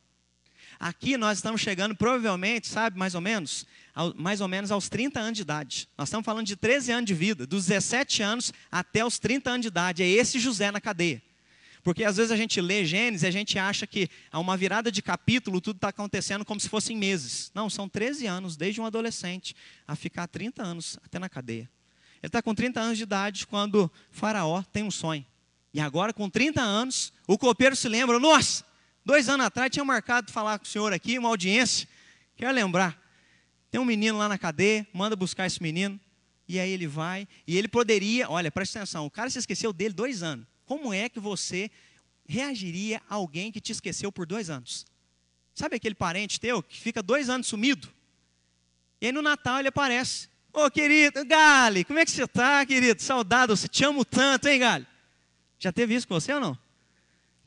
[0.80, 5.18] Aqui nós estamos chegando, provavelmente, sabe, mais ou menos, ao, mais ou menos aos 30
[5.18, 5.88] anos de idade.
[5.98, 9.62] Nós estamos falando de 13 anos de vida, dos 17 anos até os 30 anos
[9.62, 10.02] de idade.
[10.04, 11.20] É esse José na cadeia.
[11.82, 14.92] Porque às vezes a gente lê Gênesis e a gente acha que a uma virada
[14.92, 17.50] de capítulo tudo está acontecendo como se fossem meses.
[17.54, 21.68] Não, são 13 anos, desde um adolescente a ficar 30 anos até na cadeia.
[22.22, 25.24] Ele está com 30 anos de idade quando Faraó tem um sonho.
[25.72, 28.64] E agora, com 30 anos, o copeiro se lembra: nossa,
[29.08, 31.88] Dois anos atrás tinha marcado falar com o senhor aqui, uma audiência.
[32.36, 33.02] Quero lembrar.
[33.70, 35.98] Tem um menino lá na cadeia, manda buscar esse menino.
[36.46, 37.26] E aí ele vai.
[37.46, 40.46] E ele poderia, olha, presta atenção, o cara se esqueceu dele dois anos.
[40.66, 41.70] Como é que você
[42.26, 44.84] reagiria a alguém que te esqueceu por dois anos?
[45.54, 47.88] Sabe aquele parente teu que fica dois anos sumido?
[49.00, 50.28] E aí no Natal ele aparece.
[50.52, 53.00] Ô oh, querido, Gali, como é que você está, querido?
[53.00, 54.86] Saudade, você te amo tanto, hein, Gali?
[55.58, 56.67] Já teve isso com você ou não?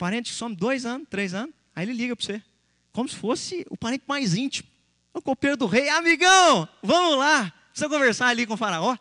[0.01, 2.43] Parente que some dois anos, três anos, aí ele liga para você.
[2.91, 4.67] Como se fosse o parente mais íntimo.
[5.13, 7.51] O copeiro do rei, amigão, vamos lá.
[7.69, 8.97] Precisa conversar ali com o faraó.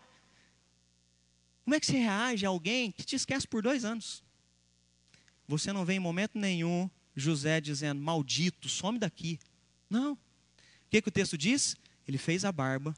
[1.65, 4.23] Como é que você reage a alguém que te esquece por dois anos?
[5.49, 9.41] Você não vê em momento nenhum José dizendo, maldito, some daqui.
[9.89, 10.13] Não.
[10.13, 10.19] O
[10.91, 11.79] que, que o texto diz?
[12.07, 12.95] Ele fez a barba,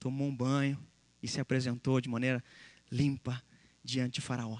[0.00, 0.82] tomou um banho
[1.22, 2.42] e se apresentou de maneira
[2.90, 3.42] limpa
[3.84, 4.58] diante de Faraó.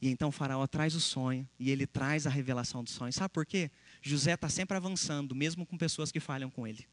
[0.00, 3.12] E então o faraó traz o sonho e ele traz a revelação do sonho.
[3.12, 3.70] Sabe por quê?
[4.00, 6.86] José está sempre avançando, mesmo com pessoas que falham com ele.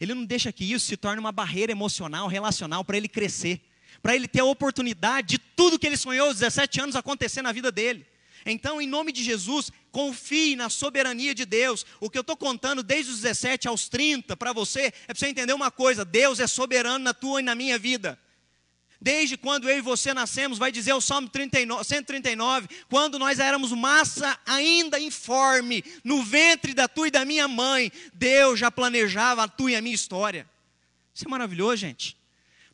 [0.00, 3.60] Ele não deixa que isso se torne uma barreira emocional, relacional, para ele crescer,
[4.00, 7.50] para ele ter a oportunidade de tudo que ele sonhou aos 17 anos acontecer na
[7.50, 8.06] vida dele.
[8.44, 11.86] Então, em nome de Jesus, confie na soberania de Deus.
[12.00, 15.28] O que eu estou contando desde os 17 aos 30 para você é para você
[15.28, 18.18] entender uma coisa: Deus é soberano na tua e na minha vida.
[19.02, 23.72] Desde quando eu e você nascemos, vai dizer o Salmo 39, 139, quando nós éramos
[23.72, 29.48] massa ainda informe, no ventre da tua e da minha mãe, Deus já planejava a
[29.48, 30.48] tua e a minha história.
[31.12, 32.16] Isso é maravilhoso, gente.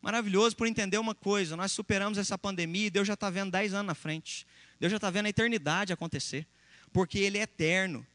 [0.02, 3.72] maravilhoso por entender uma coisa: nós superamos essa pandemia e Deus já está vendo 10
[3.72, 4.46] anos na frente.
[4.78, 6.46] Deus já está vendo a eternidade acontecer,
[6.92, 8.06] porque Ele é eterno.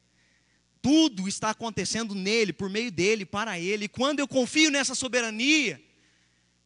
[0.84, 3.86] Tudo está acontecendo nele, por meio dele, para ele.
[3.86, 5.82] E quando eu confio nessa soberania,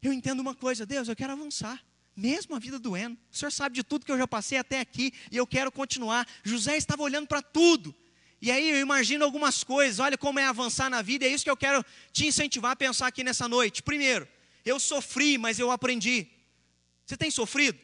[0.01, 1.83] eu entendo uma coisa: Deus, eu quero avançar
[2.17, 3.15] mesmo a vida doendo.
[3.31, 6.27] O Senhor sabe de tudo que eu já passei até aqui e eu quero continuar.
[6.43, 7.93] José estava olhando para tudo.
[8.41, 11.49] E aí eu imagino algumas coisas, olha como é avançar na vida, é isso que
[11.49, 13.81] eu quero te incentivar a pensar aqui nessa noite.
[13.81, 14.27] Primeiro,
[14.63, 16.27] eu sofri, mas eu aprendi.
[17.05, 17.79] Você tem sofrido?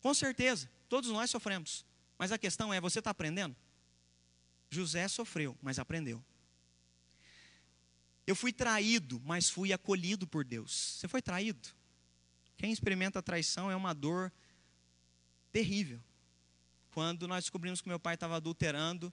[0.00, 1.84] Com certeza, todos nós sofremos.
[2.18, 3.54] Mas a questão é: você está aprendendo?
[4.70, 6.22] José sofreu, mas aprendeu.
[8.28, 10.98] Eu fui traído, mas fui acolhido por Deus.
[10.98, 11.66] Você foi traído?
[12.58, 14.30] Quem experimenta a traição é uma dor
[15.50, 15.98] terrível.
[16.90, 19.10] Quando nós descobrimos que meu pai estava adulterando,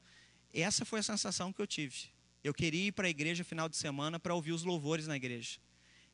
[0.54, 2.10] essa foi a sensação que eu tive.
[2.44, 5.60] Eu queria ir para a igreja final de semana para ouvir os louvores na igreja.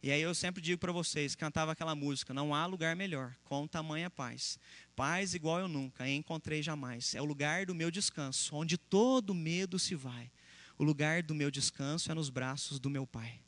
[0.04, 3.68] E aí eu sempre digo para vocês, cantava aquela música, não há lugar melhor, com
[3.68, 4.60] tamanha paz.
[4.96, 7.16] Paz igual eu nunca encontrei jamais.
[7.16, 10.30] É o lugar do meu descanso, onde todo medo se vai.
[10.82, 13.40] O lugar do meu descanso é nos braços do meu pai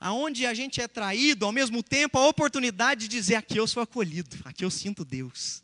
[0.00, 3.82] aonde a gente é traído, ao mesmo tempo a oportunidade de dizer aqui eu sou
[3.82, 5.60] acolhido, aqui eu sinto Deus.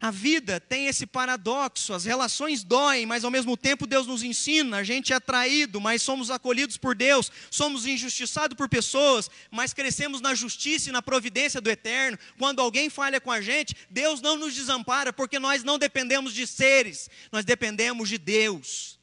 [0.00, 4.78] A vida tem esse paradoxo, as relações doem, mas ao mesmo tempo Deus nos ensina,
[4.78, 10.20] a gente é traído, mas somos acolhidos por Deus, somos injustiçados por pessoas, mas crescemos
[10.20, 12.18] na justiça e na providência do eterno.
[12.36, 16.46] Quando alguém falha com a gente, Deus não nos desampara, porque nós não dependemos de
[16.46, 18.98] seres, nós dependemos de Deus.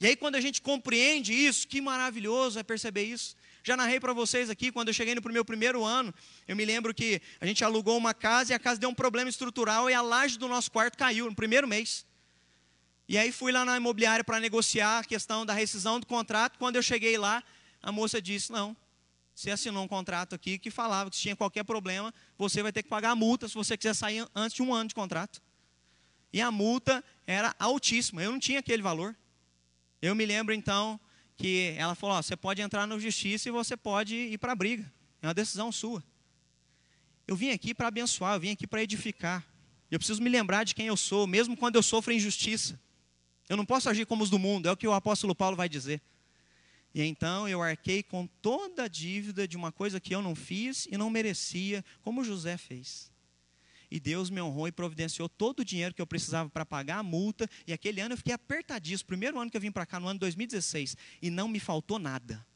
[0.00, 3.36] E aí, quando a gente compreende isso, que maravilhoso é perceber isso.
[3.62, 6.14] Já narrei para vocês aqui, quando eu cheguei no meu primeiro ano,
[6.48, 9.28] eu me lembro que a gente alugou uma casa e a casa deu um problema
[9.28, 12.06] estrutural e a laje do nosso quarto caiu no primeiro mês.
[13.06, 16.58] E aí fui lá na imobiliária para negociar a questão da rescisão do contrato.
[16.58, 17.42] Quando eu cheguei lá,
[17.82, 18.74] a moça disse: Não,
[19.34, 22.82] você assinou um contrato aqui que falava que se tinha qualquer problema, você vai ter
[22.82, 25.42] que pagar a multa se você quiser sair antes de um ano de contrato.
[26.32, 29.14] E a multa era altíssima, eu não tinha aquele valor.
[30.00, 30.98] Eu me lembro então
[31.36, 34.90] que ela falou: você pode entrar na justiça e você pode ir para a briga.
[35.22, 36.02] É uma decisão sua.
[37.26, 39.46] Eu vim aqui para abençoar, eu vim aqui para edificar.
[39.90, 42.80] Eu preciso me lembrar de quem eu sou, mesmo quando eu sofro injustiça.
[43.48, 45.68] Eu não posso agir como os do mundo, é o que o apóstolo Paulo vai
[45.68, 46.00] dizer.
[46.94, 50.86] E então eu arquei com toda a dívida de uma coisa que eu não fiz
[50.90, 53.10] e não merecia, como José fez.
[53.90, 57.02] E Deus me honrou e providenciou todo o dinheiro que eu precisava para pagar a
[57.02, 57.48] multa.
[57.66, 59.08] E aquele ano eu fiquei apertadíssimo.
[59.08, 60.96] Primeiro ano que eu vim para cá, no ano de 2016.
[61.20, 62.46] E não me faltou nada.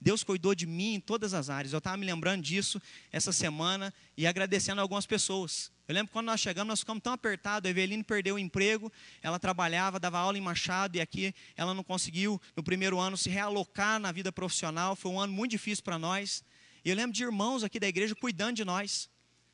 [0.00, 1.72] Deus cuidou de mim em todas as áreas.
[1.72, 5.70] Eu estava me lembrando disso essa semana e agradecendo algumas pessoas.
[5.86, 7.66] Eu lembro quando nós chegamos, nós ficamos tão apertados.
[7.66, 11.84] A Eveline perdeu o emprego, ela trabalhava, dava aula em Machado, e aqui ela não
[11.84, 14.96] conseguiu, no primeiro ano, se realocar na vida profissional.
[14.96, 16.44] Foi um ano muito difícil para nós.
[16.84, 19.08] E eu lembro de irmãos aqui da igreja cuidando de nós.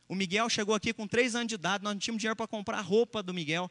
[0.08, 2.80] O Miguel chegou aqui com três anos de idade, nós não tínhamos dinheiro para comprar
[2.80, 3.70] roupa do Miguel.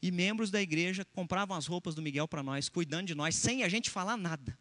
[0.00, 3.64] E membros da igreja compravam as roupas do Miguel para nós, cuidando de nós, sem
[3.64, 4.56] a gente falar nada.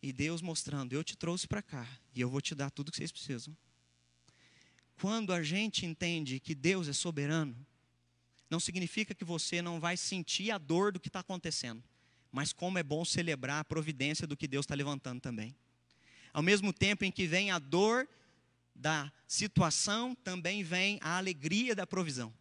[0.00, 2.98] E Deus mostrando: eu te trouxe para cá e eu vou te dar tudo que
[2.98, 3.56] vocês precisam.
[5.00, 7.56] Quando a gente entende que Deus é soberano,
[8.48, 11.82] não significa que você não vai sentir a dor do que está acontecendo,
[12.30, 15.56] mas como é bom celebrar a providência do que Deus está levantando também.
[16.32, 18.08] Ao mesmo tempo em que vem a dor
[18.74, 22.32] da situação também vem a alegria da provisão.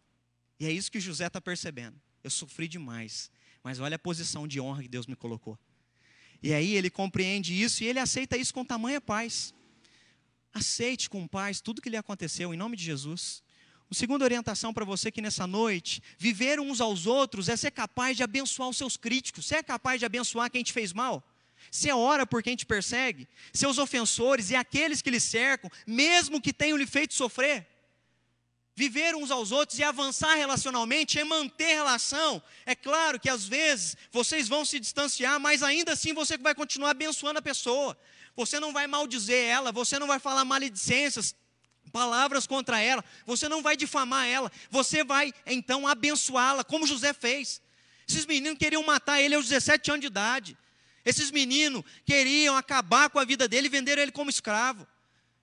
[0.60, 2.00] E é isso que José está percebendo.
[2.24, 3.30] Eu sofri demais,
[3.64, 5.60] mas olha a posição de honra que Deus me colocou.
[6.42, 9.54] E aí ele compreende isso e ele aceita isso com tamanha paz.
[10.54, 13.44] Aceite com paz tudo que lhe aconteceu, em nome de Jesus.
[13.90, 18.18] Uma segunda orientação para você que nessa noite, viver uns aos outros é ser capaz
[18.18, 19.46] de abençoar os seus críticos.
[19.46, 21.24] Você é capaz de abençoar quem te fez mal?
[21.70, 26.54] Você ora por quem te persegue, seus ofensores e aqueles que lhe cercam, mesmo que
[26.54, 27.68] tenham lhe feito sofrer.
[28.76, 32.42] Viver uns aos outros e avançar relacionalmente é manter relação.
[32.66, 36.90] É claro que às vezes vocês vão se distanciar, mas ainda assim você vai continuar
[36.90, 37.96] abençoando a pessoa.
[38.36, 41.36] Você não vai maldizer ela, você não vai falar maledicências,
[41.92, 47.62] palavras contra ela, você não vai difamar ela, você vai então abençoá-la, como José fez.
[48.10, 50.58] Esses meninos queriam matar ele aos 17 anos de idade.
[51.06, 54.88] Esses meninos queriam acabar com a vida dele e venderam ele como escravo.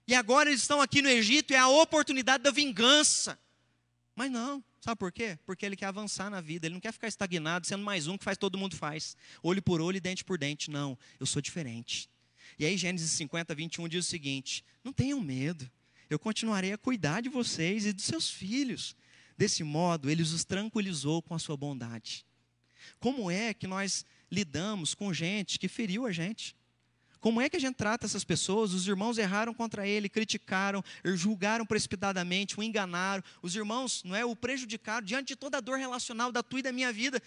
[0.07, 3.39] E agora eles estão aqui no Egito, é a oportunidade da vingança.
[4.17, 5.39] Mas não, sabe por quê?
[5.47, 8.25] Porque ele quer avançar na vida, ele não quer ficar estagnado, sendo mais um que
[8.25, 9.17] faz todo mundo faz.
[9.43, 10.71] Olho por olho e dente por dente.
[10.71, 12.11] Não, eu sou diferente.
[12.59, 15.71] E aí Gênesis 50, 21 diz o seguinte: Não tenham medo,
[16.09, 18.97] eu continuarei a cuidar de vocês e dos seus filhos.
[19.37, 22.27] Desse modo, ele os tranquilizou com a sua bondade.
[22.99, 26.55] Como é que nós lidamos com gente que feriu a gente?
[27.21, 28.73] Como é que a gente trata essas pessoas?
[28.73, 33.23] Os irmãos erraram contra ele, criticaram, julgaram precipitadamente, o enganaram.
[33.43, 36.63] Os irmãos, não é, o prejudicaram diante de toda a dor relacional da tua e
[36.63, 37.23] da minha vida.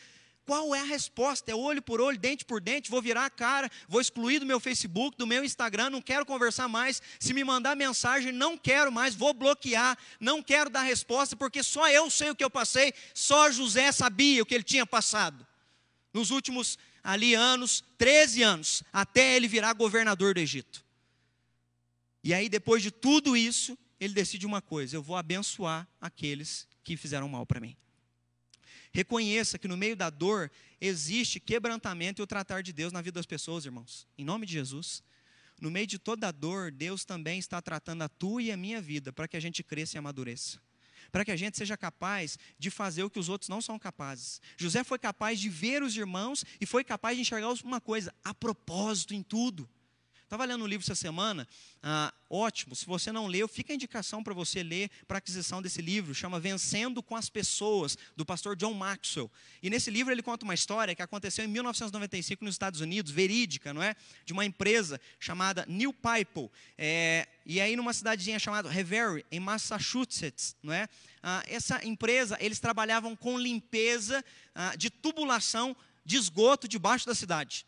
[0.46, 1.52] Qual é a resposta?
[1.52, 4.60] É olho por olho, dente por dente, vou virar a cara, vou excluir do meu
[4.60, 7.02] Facebook, do meu Instagram, não quero conversar mais.
[7.20, 11.88] Se me mandar mensagem, não quero mais, vou bloquear, não quero dar resposta, porque só
[11.90, 15.48] eu sei o que eu passei, só José sabia o que ele tinha passado.
[16.14, 20.86] Nos últimos ali anos, 13 anos, até ele virar governador do Egito.
[22.24, 26.96] E aí, depois de tudo isso, ele decide uma coisa: eu vou abençoar aqueles que
[26.96, 27.76] fizeram mal para mim.
[28.92, 33.20] Reconheça que no meio da dor existe quebrantamento e o tratar de Deus na vida
[33.20, 34.08] das pessoas, irmãos.
[34.18, 35.04] Em nome de Jesus.
[35.60, 38.82] No meio de toda a dor, Deus também está tratando a tua e a minha
[38.82, 40.60] vida para que a gente cresça e amadureça.
[41.14, 44.42] Para que a gente seja capaz de fazer o que os outros não são capazes.
[44.58, 48.34] José foi capaz de ver os irmãos e foi capaz de enxergar uma coisa, a
[48.34, 49.70] propósito em tudo.
[50.34, 51.48] Estava lendo um livro essa semana,
[51.84, 52.76] ah, ótimo.
[52.76, 56.16] Se você não leu, fica a indicação para você ler para aquisição desse livro.
[56.16, 59.30] Chama Vencendo com as Pessoas, do pastor John Maxwell.
[59.62, 63.76] E nesse livro ele conta uma história que aconteceu em 1995 nos Estados Unidos, verídica,
[63.76, 63.96] não é?
[64.26, 66.50] De uma empresa chamada New Pipe.
[66.80, 70.90] É, e aí numa cidadezinha chamada Revere, em Massachusetts, não é?
[71.22, 77.68] Ah, essa empresa, eles trabalhavam com limpeza ah, de tubulação de esgoto debaixo da cidade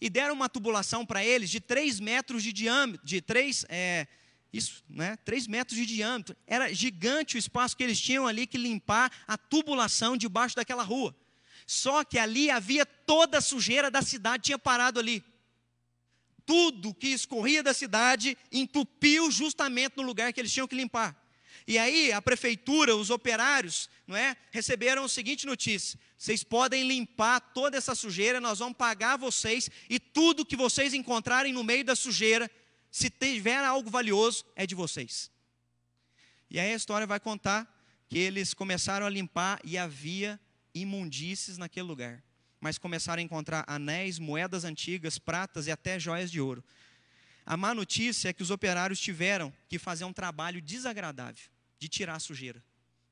[0.00, 4.06] e deram uma tubulação para eles de 3 metros de diâmetro, de 3, é,
[4.52, 5.16] isso, né?
[5.24, 6.36] 3 metros de diâmetro.
[6.46, 11.14] Era gigante o espaço que eles tinham ali que limpar a tubulação debaixo daquela rua.
[11.66, 15.24] Só que ali havia toda a sujeira da cidade, tinha parado ali.
[16.44, 21.20] Tudo que escorria da cidade entupiu justamente no lugar que eles tinham que limpar.
[21.66, 27.40] E aí a prefeitura, os operários, não é, receberam a seguinte notícia: vocês podem limpar
[27.40, 31.96] toda essa sujeira, nós vamos pagar vocês e tudo que vocês encontrarem no meio da
[31.96, 32.48] sujeira,
[32.90, 35.30] se tiver algo valioso, é de vocês.
[36.48, 37.72] E aí a história vai contar
[38.08, 40.38] que eles começaram a limpar e havia
[40.72, 42.22] imundícies naquele lugar.
[42.60, 46.64] Mas começaram a encontrar anéis, moedas antigas, pratas e até joias de ouro.
[47.44, 52.16] A má notícia é que os operários tiveram que fazer um trabalho desagradável de tirar
[52.16, 52.62] a sujeira.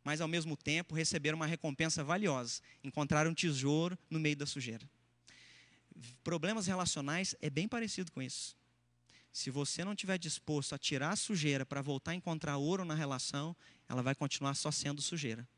[0.03, 2.61] Mas ao mesmo tempo receberam uma recompensa valiosa.
[2.83, 4.88] Encontraram um tesouro no meio da sujeira.
[6.22, 8.57] Problemas relacionais é bem parecido com isso.
[9.33, 12.94] Se você não estiver disposto a tirar a sujeira para voltar a encontrar ouro na
[12.94, 13.57] relação,
[13.88, 15.48] ela vai continuar só sendo sujeira.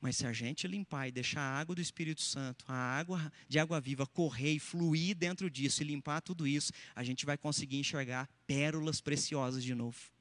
[0.00, 3.58] Mas se a gente limpar e deixar a água do Espírito Santo, a água de
[3.58, 7.78] água viva correr e fluir dentro disso e limpar tudo isso, a gente vai conseguir
[7.78, 10.15] enxergar pérolas preciosas de novo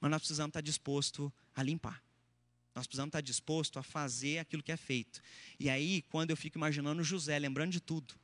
[0.00, 2.02] mas nós precisamos estar disposto a limpar.
[2.74, 5.20] Nós precisamos estar disposto a fazer aquilo que é feito.
[5.58, 8.14] E aí, quando eu fico imaginando José, lembrando de tudo,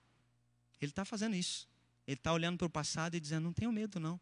[0.81, 1.69] ele está fazendo isso.
[2.07, 4.19] Ele está olhando para o passado e dizendo: não tenham medo, não.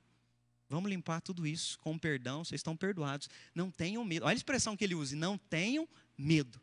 [0.68, 3.28] Vamos limpar tudo isso com perdão, vocês estão perdoados.
[3.54, 4.24] Não tenham medo.
[4.24, 6.60] Olha a expressão que ele usa: não tenham medo.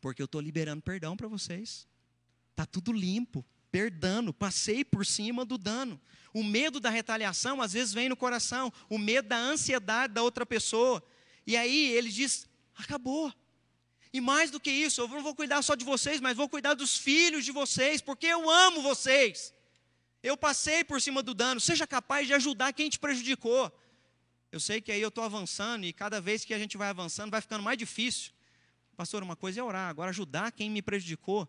[0.00, 1.86] Porque eu estou liberando perdão para vocês.
[2.52, 3.44] Está tudo limpo,
[3.76, 6.00] perdando, passei por cima do dano.
[6.32, 10.46] O medo da retaliação às vezes vem no coração, o medo da ansiedade da outra
[10.46, 11.02] pessoa.
[11.46, 13.30] E aí ele diz: acabou.
[14.14, 16.72] E mais do que isso, eu não vou cuidar só de vocês, mas vou cuidar
[16.72, 19.52] dos filhos de vocês, porque eu amo vocês.
[20.22, 23.70] Eu passei por cima do dano, seja capaz de ajudar quem te prejudicou.
[24.50, 27.30] Eu sei que aí eu estou avançando e cada vez que a gente vai avançando
[27.30, 28.32] vai ficando mais difícil.
[28.96, 31.46] Pastor, uma coisa é orar, agora ajudar quem me prejudicou.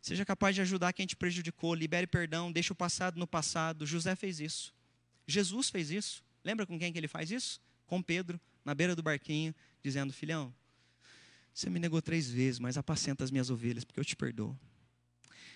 [0.00, 3.86] Seja capaz de ajudar quem te prejudicou, libere perdão, deixe o passado no passado.
[3.86, 4.74] José fez isso.
[5.26, 6.24] Jesus fez isso.
[6.44, 7.60] Lembra com quem que ele faz isso?
[7.86, 10.52] Com Pedro, na beira do barquinho, dizendo: Filhão,
[11.54, 14.58] você me negou três vezes, mas apacenta as minhas ovelhas, porque eu te perdoo.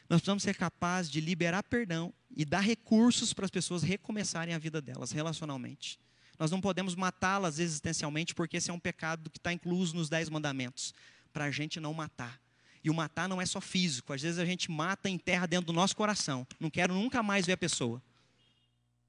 [0.09, 4.59] Nós precisamos ser capazes de liberar perdão e dar recursos para as pessoas recomeçarem a
[4.59, 5.99] vida delas relacionalmente.
[6.39, 10.29] Nós não podemos matá-las existencialmente, porque esse é um pecado que está incluso nos Dez
[10.29, 10.95] Mandamentos
[11.33, 12.41] para a gente não matar.
[12.87, 15.67] E o matar não é só físico, às vezes a gente mata em terra dentro
[15.67, 16.47] do nosso coração.
[16.61, 18.01] Não quero nunca mais ver a pessoa.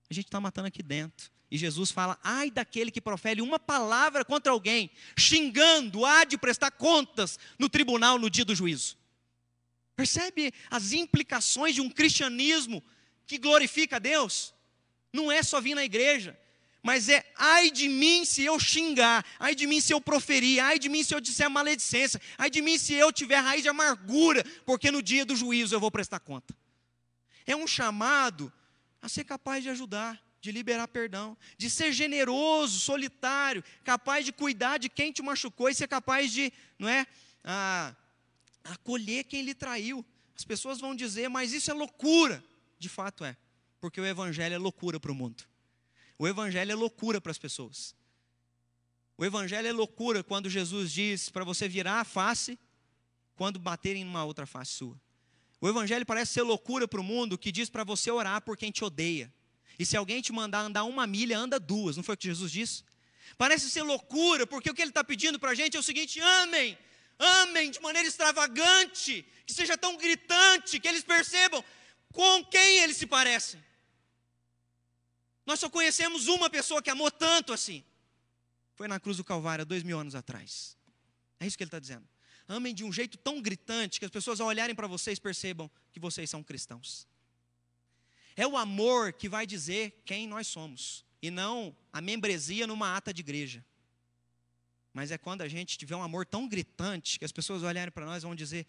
[0.09, 1.29] A gente está matando aqui dentro.
[1.51, 6.71] E Jesus fala: ai daquele que profere uma palavra contra alguém, xingando, há de prestar
[6.71, 8.97] contas no tribunal no dia do juízo.
[9.95, 12.83] Percebe as implicações de um cristianismo
[13.27, 14.55] que glorifica a Deus?
[15.13, 16.35] Não é só vir na igreja,
[16.83, 20.79] mas é ai de mim se eu xingar, ai de mim se eu proferir, ai
[20.79, 24.43] de mim se eu disser maledicência, ai de mim se eu tiver raiz de amargura,
[24.65, 26.55] porque no dia do juízo eu vou prestar conta.
[27.45, 28.51] É um chamado
[29.01, 34.77] a ser capaz de ajudar, de liberar perdão, de ser generoso, solitário, capaz de cuidar
[34.77, 37.05] de quem te machucou e ser capaz de, não é,
[37.43, 37.95] a,
[38.63, 40.05] acolher quem lhe traiu.
[40.35, 42.43] As pessoas vão dizer, mas isso é loucura.
[42.77, 43.35] De fato é.
[43.79, 45.43] Porque o evangelho é loucura para o mundo.
[46.19, 47.95] O evangelho é loucura para as pessoas.
[49.17, 52.57] O evangelho é loucura quando Jesus diz para você virar a face
[53.35, 54.99] quando baterem numa outra face sua.
[55.59, 58.71] O evangelho parece ser loucura para o mundo que diz para você orar por quem
[58.71, 59.33] te odeia.
[59.79, 61.95] E se alguém te mandar andar uma milha, anda duas.
[61.95, 62.83] Não foi o que Jesus disse?
[63.37, 66.19] Parece ser loucura, porque o que ele está pedindo para a gente é o seguinte:
[66.19, 66.77] amem,
[67.17, 71.63] amem de maneira extravagante, que seja tão gritante, que eles percebam
[72.11, 73.63] com quem eles se parecem.
[75.47, 77.81] Nós só conhecemos uma pessoa que amou tanto assim.
[78.75, 80.77] Foi na cruz do Calvário, dois mil anos atrás.
[81.39, 82.05] É isso que ele está dizendo.
[82.49, 86.01] Amem de um jeito tão gritante que as pessoas, ao olharem para vocês, percebam que
[86.01, 87.07] vocês são cristãos.
[88.35, 93.13] É o amor que vai dizer quem nós somos, e não a membresia numa ata
[93.13, 93.63] de igreja.
[94.93, 98.05] Mas é quando a gente tiver um amor tão gritante que as pessoas olharem para
[98.05, 98.67] nós e vão dizer: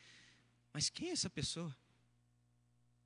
[0.73, 1.77] Mas quem é essa pessoa?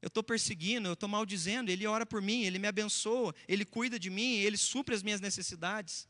[0.03, 3.99] Eu estou perseguindo, eu estou maldizendo, ele ora por mim, ele me abençoa, ele cuida
[3.99, 6.09] de mim, ele supre as minhas necessidades.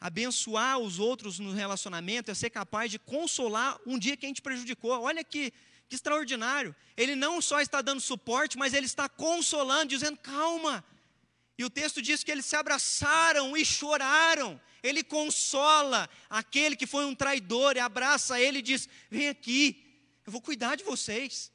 [0.00, 4.42] Abençoar os outros no relacionamento é ser capaz de consolar um dia que a gente
[4.42, 4.90] prejudicou.
[5.00, 5.52] Olha que
[5.88, 6.76] que extraordinário.
[6.96, 10.84] Ele não só está dando suporte, mas ele está consolando, dizendo: calma.
[11.56, 14.60] E o texto diz que eles se abraçaram e choraram.
[14.82, 19.82] Ele consola aquele que foi um traidor e abraça ele e diz: Vem aqui,
[20.26, 21.50] eu vou cuidar de vocês.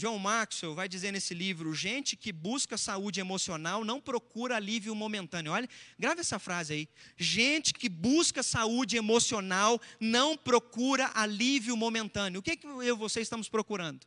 [0.00, 5.52] John Maxwell vai dizer nesse livro: gente que busca saúde emocional não procura alívio momentâneo.
[5.52, 6.88] Olha, grave essa frase aí.
[7.18, 12.40] Gente que busca saúde emocional não procura alívio momentâneo.
[12.40, 14.06] O que, é que eu e você estamos procurando?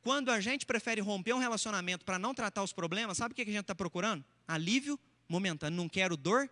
[0.00, 3.42] Quando a gente prefere romper um relacionamento para não tratar os problemas, sabe o que
[3.42, 4.24] a gente está procurando?
[4.48, 4.98] Alívio
[5.28, 5.76] momentâneo.
[5.76, 6.50] Não quero dor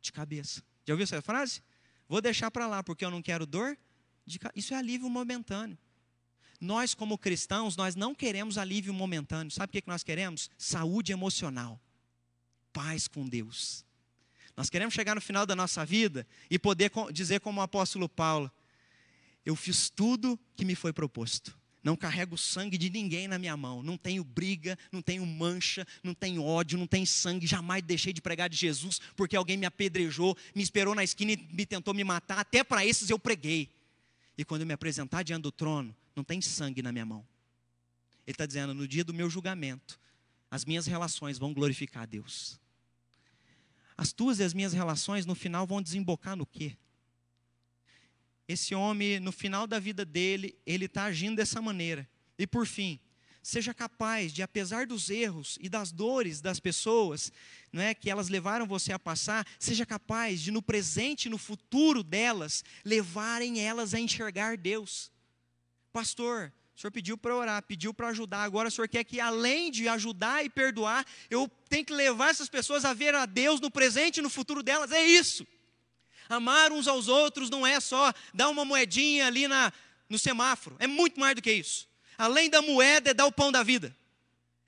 [0.00, 0.62] de cabeça.
[0.86, 1.62] Já ouviu essa frase?
[2.08, 3.76] Vou deixar para lá, porque eu não quero dor
[4.24, 4.58] de cabeça.
[4.58, 5.76] Isso é alívio momentâneo.
[6.62, 9.50] Nós, como cristãos, nós não queremos alívio momentâneo.
[9.50, 10.48] Sabe o que nós queremos?
[10.56, 11.80] Saúde emocional.
[12.72, 13.84] Paz com Deus.
[14.56, 18.48] Nós queremos chegar no final da nossa vida e poder dizer, como o apóstolo Paulo:
[19.44, 21.52] Eu fiz tudo que me foi proposto.
[21.82, 23.82] Não carrego sangue de ninguém na minha mão.
[23.82, 27.44] Não tenho briga, não tenho mancha, não tenho ódio, não tenho sangue.
[27.44, 31.36] Jamais deixei de pregar de Jesus porque alguém me apedrejou, me esperou na esquina e
[31.36, 32.38] me tentou me matar.
[32.38, 33.68] Até para esses eu preguei.
[34.38, 37.26] E quando eu me apresentar diante do trono, não tem sangue na minha mão.
[38.26, 39.98] Ele está dizendo: no dia do meu julgamento,
[40.50, 42.60] as minhas relações vão glorificar a Deus.
[43.96, 46.76] As tuas e as minhas relações no final vão desembocar no quê?
[48.48, 52.08] Esse homem, no final da vida dele, ele está agindo dessa maneira.
[52.36, 52.98] E por fim,
[53.42, 57.32] seja capaz de, apesar dos erros e das dores das pessoas,
[57.72, 61.38] não é, que elas levaram você a passar, seja capaz de, no presente e no
[61.38, 65.11] futuro delas, levarem elas a enxergar Deus.
[65.92, 69.70] Pastor, o senhor pediu para orar, pediu para ajudar, agora o senhor quer que além
[69.70, 73.70] de ajudar e perdoar, eu tenho que levar essas pessoas a ver a Deus no
[73.70, 74.90] presente e no futuro delas.
[74.90, 75.46] É isso.
[76.28, 79.70] Amar uns aos outros não é só dar uma moedinha ali na,
[80.08, 81.86] no semáforo, é muito mais do que isso.
[82.16, 83.94] Além da moeda, é dar o pão da vida.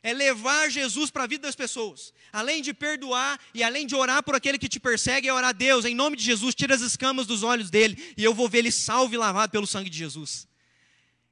[0.03, 2.13] É levar Jesus para a vida das pessoas.
[2.31, 5.53] Além de perdoar e além de orar por aquele que te persegue, é orar a
[5.53, 8.59] Deus, em nome de Jesus, tira as escamas dos olhos dele e eu vou ver
[8.59, 10.47] ele salvo e lavado pelo sangue de Jesus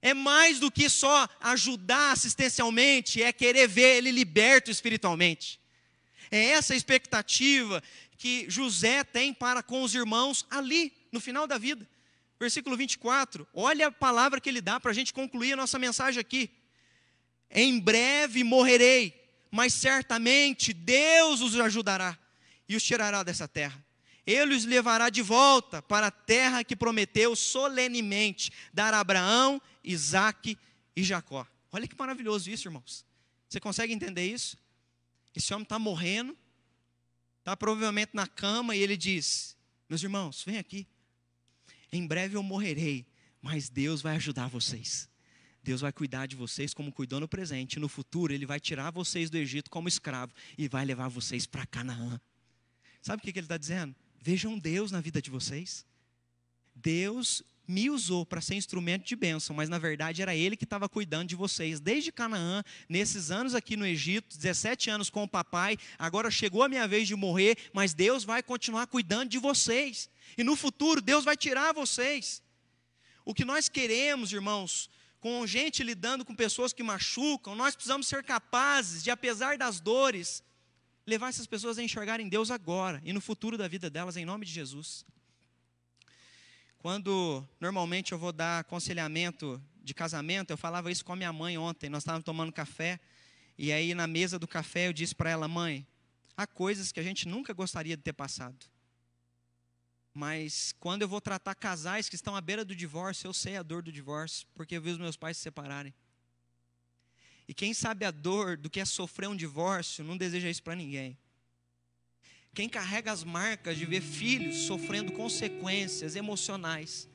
[0.02, 5.60] é mais do que só ajudar assistencialmente, é querer ver ele liberto espiritualmente.
[6.28, 7.80] É essa expectativa
[8.18, 11.88] que José tem para com os irmãos ali, no final da vida.
[12.38, 16.20] Versículo 24, olha a palavra que ele dá para a gente concluir a nossa mensagem
[16.20, 16.50] aqui.
[17.48, 19.14] Em breve morrerei,
[19.52, 22.18] mas certamente Deus os ajudará
[22.68, 23.84] e os tirará dessa terra.
[24.26, 30.56] Ele os levará de volta para a terra que prometeu solenemente dar a Abraão Isaac
[30.94, 31.46] e Jacó.
[31.70, 33.04] Olha que maravilhoso isso, irmãos.
[33.48, 34.56] Você consegue entender isso?
[35.34, 36.36] Esse homem está morrendo,
[37.38, 39.56] está provavelmente na cama, e ele diz:
[39.88, 40.86] Meus irmãos, vem aqui.
[41.92, 43.06] Em breve eu morrerei,
[43.40, 45.08] mas Deus vai ajudar vocês.
[45.62, 47.78] Deus vai cuidar de vocês como cuidou no presente.
[47.78, 51.64] No futuro, Ele vai tirar vocês do Egito como escravo e vai levar vocês para
[51.64, 52.20] Canaã.
[53.00, 53.94] Sabe o que ele está dizendo?
[54.20, 55.84] Vejam Deus na vida de vocês.
[56.74, 57.42] Deus
[57.72, 61.28] me usou para ser instrumento de bênção, mas na verdade era Ele que estava cuidando
[61.28, 61.80] de vocês.
[61.80, 66.68] Desde Canaã, nesses anos aqui no Egito, 17 anos com o papai, agora chegou a
[66.68, 70.10] minha vez de morrer, mas Deus vai continuar cuidando de vocês.
[70.36, 72.42] E no futuro, Deus vai tirar vocês.
[73.24, 78.22] O que nós queremos, irmãos, com gente lidando com pessoas que machucam, nós precisamos ser
[78.22, 80.42] capazes de, apesar das dores,
[81.06, 84.44] levar essas pessoas a enxergarem Deus agora e no futuro da vida delas, em nome
[84.44, 85.04] de Jesus.
[86.82, 91.56] Quando normalmente eu vou dar aconselhamento de casamento, eu falava isso com a minha mãe
[91.56, 91.88] ontem.
[91.88, 92.98] Nós estávamos tomando café
[93.56, 95.86] e aí na mesa do café eu disse para ela, mãe,
[96.36, 98.66] há coisas que a gente nunca gostaria de ter passado.
[100.12, 103.62] Mas quando eu vou tratar casais que estão à beira do divórcio, eu sei a
[103.62, 105.94] dor do divórcio, porque eu vi os meus pais se separarem.
[107.46, 110.74] E quem sabe a dor do que é sofrer um divórcio, não deseja isso para
[110.74, 111.16] ninguém.
[112.54, 117.08] Quem carrega as marcas de ver filhos sofrendo consequências emocionais,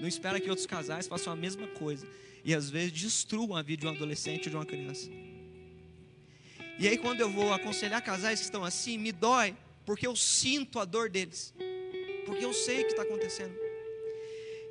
[0.00, 2.06] não espera que outros casais façam a mesma coisa
[2.44, 5.08] e às vezes destruam a vida de um adolescente ou de uma criança.
[6.78, 9.56] E aí, quando eu vou aconselhar casais que estão assim, me dói,
[9.86, 11.54] porque eu sinto a dor deles,
[12.26, 13.54] porque eu sei o que está acontecendo.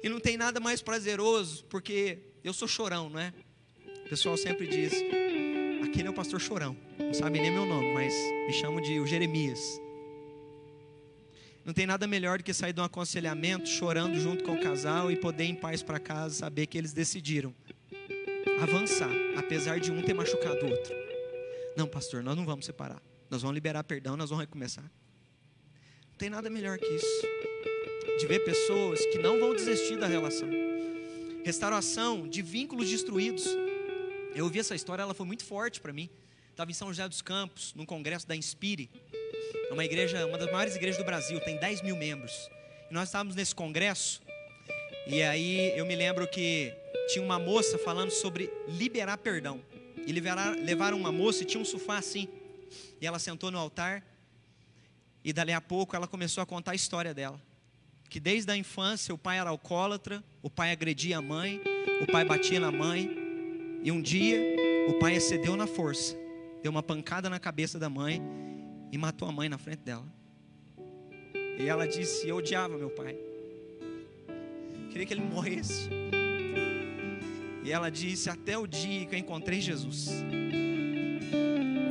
[0.04, 3.34] E não tem nada mais prazeroso, porque eu sou chorão, não é?
[4.06, 4.94] O pessoal sempre diz:
[5.84, 8.14] aquele é o pastor chorão, não sabe nem meu nome, mas
[8.48, 9.80] me chamam de Jeremias.
[11.64, 15.12] Não tem nada melhor do que sair de um aconselhamento chorando junto com o casal
[15.12, 17.54] e poder ir em paz para casa, saber que eles decidiram
[18.62, 20.94] avançar, apesar de um ter machucado o outro.
[21.76, 23.02] Não, pastor, nós não vamos separar.
[23.30, 24.84] Nós vamos liberar perdão, nós vamos recomeçar.
[24.84, 27.28] Não tem nada melhor que isso.
[28.20, 30.50] De ver pessoas que não vão desistir da relação.
[31.44, 33.46] Restauração de vínculos destruídos.
[34.34, 36.10] Eu ouvi essa história, ela foi muito forte para mim.
[36.50, 38.90] Estava em São José dos Campos, num congresso da Inspire.
[39.72, 42.50] Uma igreja, uma das maiores igrejas do Brasil, tem 10 mil membros.
[42.90, 44.22] E nós estávamos nesse congresso,
[45.08, 46.74] e aí eu me lembro que
[47.08, 49.62] tinha uma moça falando sobre liberar perdão.
[50.06, 52.28] E liberar, levaram uma moça e tinha um sofá assim.
[53.02, 54.04] E ela sentou no altar,
[55.24, 57.42] e dali a pouco ela começou a contar a história dela.
[58.10, 61.62] Que desde a infância o pai era alcoólatra, o pai agredia a mãe,
[62.02, 63.21] o pai batia na mãe,
[63.84, 64.40] e um dia
[64.88, 66.16] o pai excedeu na força,
[66.62, 68.22] deu uma pancada na cabeça da mãe
[68.92, 70.06] e matou a mãe na frente dela.
[71.58, 73.18] E ela disse: Eu odiava meu pai,
[74.90, 75.90] queria que ele morresse.
[77.64, 80.10] E ela disse: Até o dia que eu encontrei Jesus.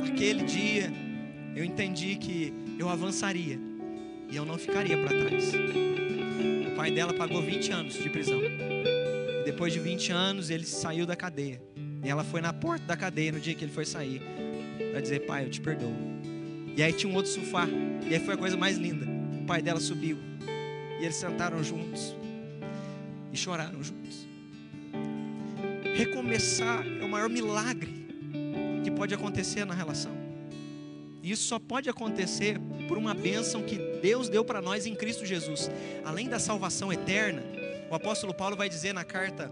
[0.07, 0.91] Aquele dia
[1.55, 3.59] eu entendi que eu avançaria
[4.29, 5.51] e eu não ficaria para trás.
[6.71, 8.39] O pai dela pagou 20 anos de prisão.
[9.43, 11.70] Depois de 20 anos ele saiu da cadeia.
[12.03, 14.21] E ela foi na porta da cadeia no dia que ele foi sair
[14.91, 15.93] para dizer: Pai, eu te perdoo.
[16.75, 17.67] E aí tinha um outro sofá.
[18.07, 19.05] E aí foi a coisa mais linda.
[19.41, 20.17] O pai dela subiu.
[20.99, 22.15] E eles sentaram juntos.
[23.31, 24.27] E choraram juntos.
[25.95, 28.07] Recomeçar é o maior milagre
[28.83, 30.11] que pode acontecer na relação.
[31.21, 35.25] E isso só pode acontecer por uma bênção que Deus deu para nós em Cristo
[35.25, 35.69] Jesus.
[36.03, 37.43] Além da salvação eterna,
[37.89, 39.51] o apóstolo Paulo vai dizer na carta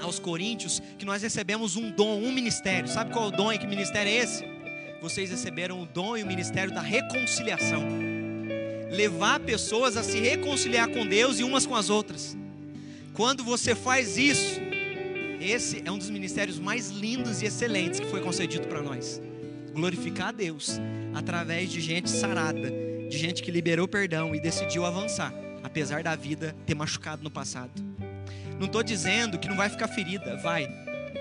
[0.00, 2.88] aos Coríntios que nós recebemos um dom, um ministério.
[2.88, 4.60] Sabe qual é o dom e que ministério é esse?
[5.00, 7.82] vocês receberam o dom e o ministério da reconciliação.
[8.90, 12.36] Levar pessoas a se reconciliar com Deus e umas com as outras.
[13.14, 14.60] Quando você faz isso,
[15.40, 19.20] esse é um dos ministérios mais lindos e excelentes que foi concedido para nós.
[19.72, 20.78] Glorificar a Deus
[21.14, 22.70] através de gente sarada,
[23.08, 25.32] de gente que liberou perdão e decidiu avançar,
[25.62, 27.89] apesar da vida ter machucado no passado.
[28.60, 30.68] Não estou dizendo que não vai ficar ferida, vai.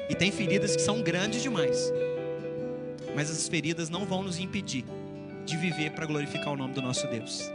[0.07, 1.91] E tem feridas que são grandes demais
[3.19, 4.85] mas as feridas não vão nos impedir
[5.45, 7.51] de viver para glorificar o nome do nosso Deus.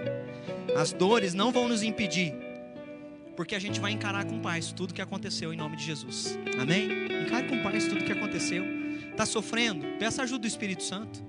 [0.76, 2.34] As dores não vão nos impedir,
[3.36, 6.38] porque a gente vai encarar com paz tudo que aconteceu em nome de Jesus.
[6.60, 6.88] Amém?
[7.22, 8.62] Encare com paz tudo que aconteceu.
[9.10, 9.86] Está sofrendo?
[9.98, 11.22] Peça ajuda do Espírito Santo,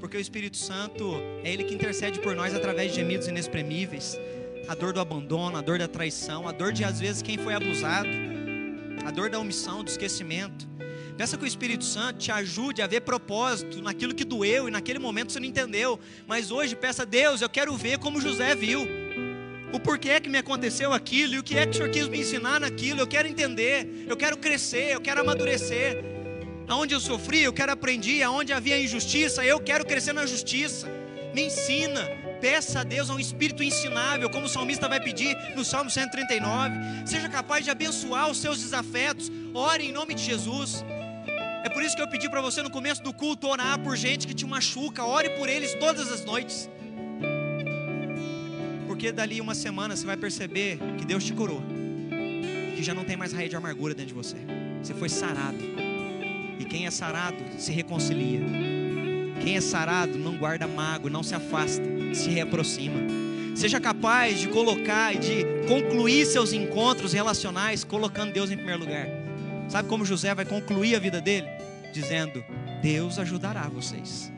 [0.00, 4.18] porque o Espírito Santo é Ele que intercede por nós através de gemidos inexprimíveis.
[4.66, 7.52] A dor do abandono, a dor da traição, a dor de às vezes quem foi
[7.52, 8.08] abusado,
[9.04, 10.66] a dor da omissão, do esquecimento.
[11.16, 14.98] Peça que o Espírito Santo te ajude a ver propósito naquilo que doeu e naquele
[14.98, 16.00] momento você não entendeu.
[16.26, 18.88] Mas hoje peça a Deus, eu quero ver como José viu.
[19.72, 22.20] O porquê que me aconteceu aquilo e o que é que o Senhor quis me
[22.20, 23.00] ensinar naquilo.
[23.00, 26.02] Eu quero entender, eu quero crescer, eu quero amadurecer.
[26.66, 28.22] Aonde eu sofri, eu quero aprender.
[28.22, 30.88] Aonde havia injustiça, eu quero crescer na justiça.
[31.34, 32.08] Me ensina,
[32.40, 36.76] peça a Deus um espírito ensinável, como o salmista vai pedir no Salmo 139.
[37.04, 39.32] Seja capaz de abençoar os seus desafetos.
[39.52, 40.84] Ore em nome de Jesus.
[41.64, 44.28] É por isso que eu pedi para você no começo do culto orar por gente
[44.28, 45.04] que te machuca.
[45.04, 46.70] Ore por eles todas as noites.
[48.86, 51.60] Porque dali uma semana você vai perceber que Deus te curou.
[52.76, 54.36] Que já não tem mais raiz de amargura dentro de você.
[54.80, 55.58] Você foi sarado.
[56.60, 58.73] E quem é sarado se reconcilia.
[59.44, 61.84] Quem é sarado não guarda mágoa, não se afasta,
[62.14, 62.98] se reaproxima.
[63.54, 69.06] Seja capaz de colocar e de concluir seus encontros relacionais colocando Deus em primeiro lugar.
[69.68, 71.46] Sabe como José vai concluir a vida dele?
[71.92, 72.42] Dizendo:
[72.82, 74.32] Deus ajudará vocês.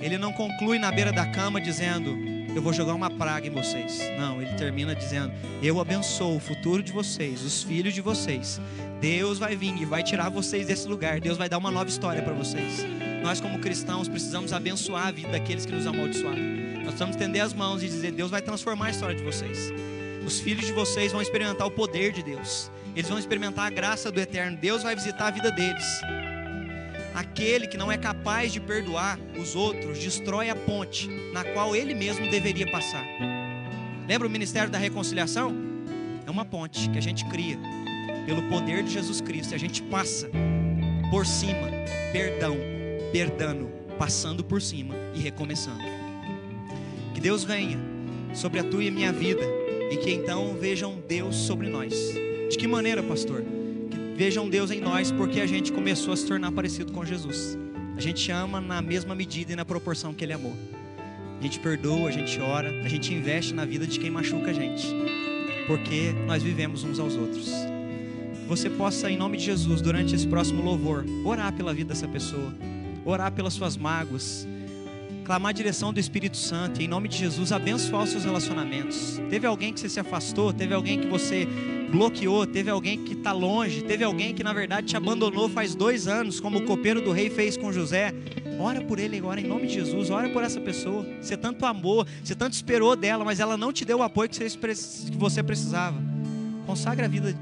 [0.00, 2.16] Ele não conclui na beira da cama dizendo:
[2.54, 3.98] eu vou jogar uma praga em vocês.
[4.18, 8.58] Não, ele termina dizendo: Eu abençoo o futuro de vocês, os filhos de vocês.
[9.02, 11.20] Deus vai vir e vai tirar vocês desse lugar.
[11.20, 12.86] Deus vai dar uma nova história para vocês.
[13.24, 16.42] Nós, como cristãos, precisamos abençoar a vida daqueles que nos amaldiçoaram.
[16.74, 19.72] Nós precisamos estender as mãos e dizer: Deus vai transformar a história de vocês.
[20.26, 22.70] Os filhos de vocês vão experimentar o poder de Deus.
[22.94, 24.58] Eles vão experimentar a graça do eterno.
[24.58, 25.86] Deus vai visitar a vida deles.
[27.14, 31.94] Aquele que não é capaz de perdoar os outros destrói a ponte na qual ele
[31.94, 33.06] mesmo deveria passar.
[34.06, 35.56] Lembra o ministério da reconciliação?
[36.26, 37.58] É uma ponte que a gente cria
[38.26, 39.54] pelo poder de Jesus Cristo.
[39.54, 40.28] A gente passa
[41.10, 41.70] por cima,
[42.12, 42.73] perdão,
[43.14, 45.84] perdando, passando por cima e recomeçando.
[47.14, 47.78] Que Deus venha
[48.34, 49.42] sobre a tua e a minha vida
[49.88, 51.94] e que então vejam Deus sobre nós.
[52.50, 53.44] De que maneira, pastor?
[54.16, 57.56] vejam Deus em nós porque a gente começou a se tornar parecido com Jesus.
[57.96, 60.56] A gente ama na mesma medida e na proporção que Ele amou.
[61.38, 64.52] A gente perdoa, a gente ora, a gente investe na vida de quem machuca a
[64.52, 64.86] gente,
[65.68, 67.46] porque nós vivemos uns aos outros.
[67.46, 72.08] Que você possa, em nome de Jesus, durante esse próximo louvor, orar pela vida dessa
[72.08, 72.52] pessoa,
[73.04, 74.46] orar pelas suas mágoas,
[75.24, 79.20] clamar a direção do Espírito Santo e, em nome de Jesus, abençoar os seus relacionamentos.
[79.30, 81.48] Teve alguém que você se afastou, teve alguém que você
[81.90, 86.08] bloqueou, teve alguém que está longe, teve alguém que na verdade te abandonou faz dois
[86.08, 88.12] anos, como o copeiro do rei fez com José.
[88.58, 91.06] Ora por ele agora, em nome de Jesus, ora por essa pessoa.
[91.20, 94.38] Você tanto amou, você tanto esperou dela, mas ela não te deu o apoio que
[95.16, 95.96] você precisava.
[96.66, 97.34] Consagra a vida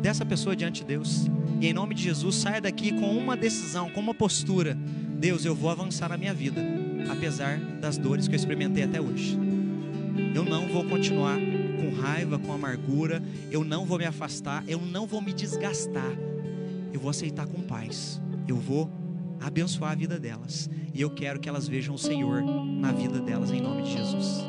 [0.00, 1.26] dessa pessoa diante de Deus.
[1.60, 4.76] E em nome de Jesus, saia daqui com uma decisão, com uma postura.
[5.20, 6.64] Deus, eu vou avançar na minha vida
[7.10, 9.38] apesar das dores que eu experimentei até hoje.
[10.34, 15.06] Eu não vou continuar com raiva, com amargura, eu não vou me afastar, eu não
[15.06, 16.10] vou me desgastar.
[16.90, 18.18] Eu vou aceitar com paz.
[18.48, 18.90] Eu vou
[19.38, 20.70] abençoar a vida delas.
[20.94, 24.42] E eu quero que elas vejam o Senhor na vida delas em nome de Jesus.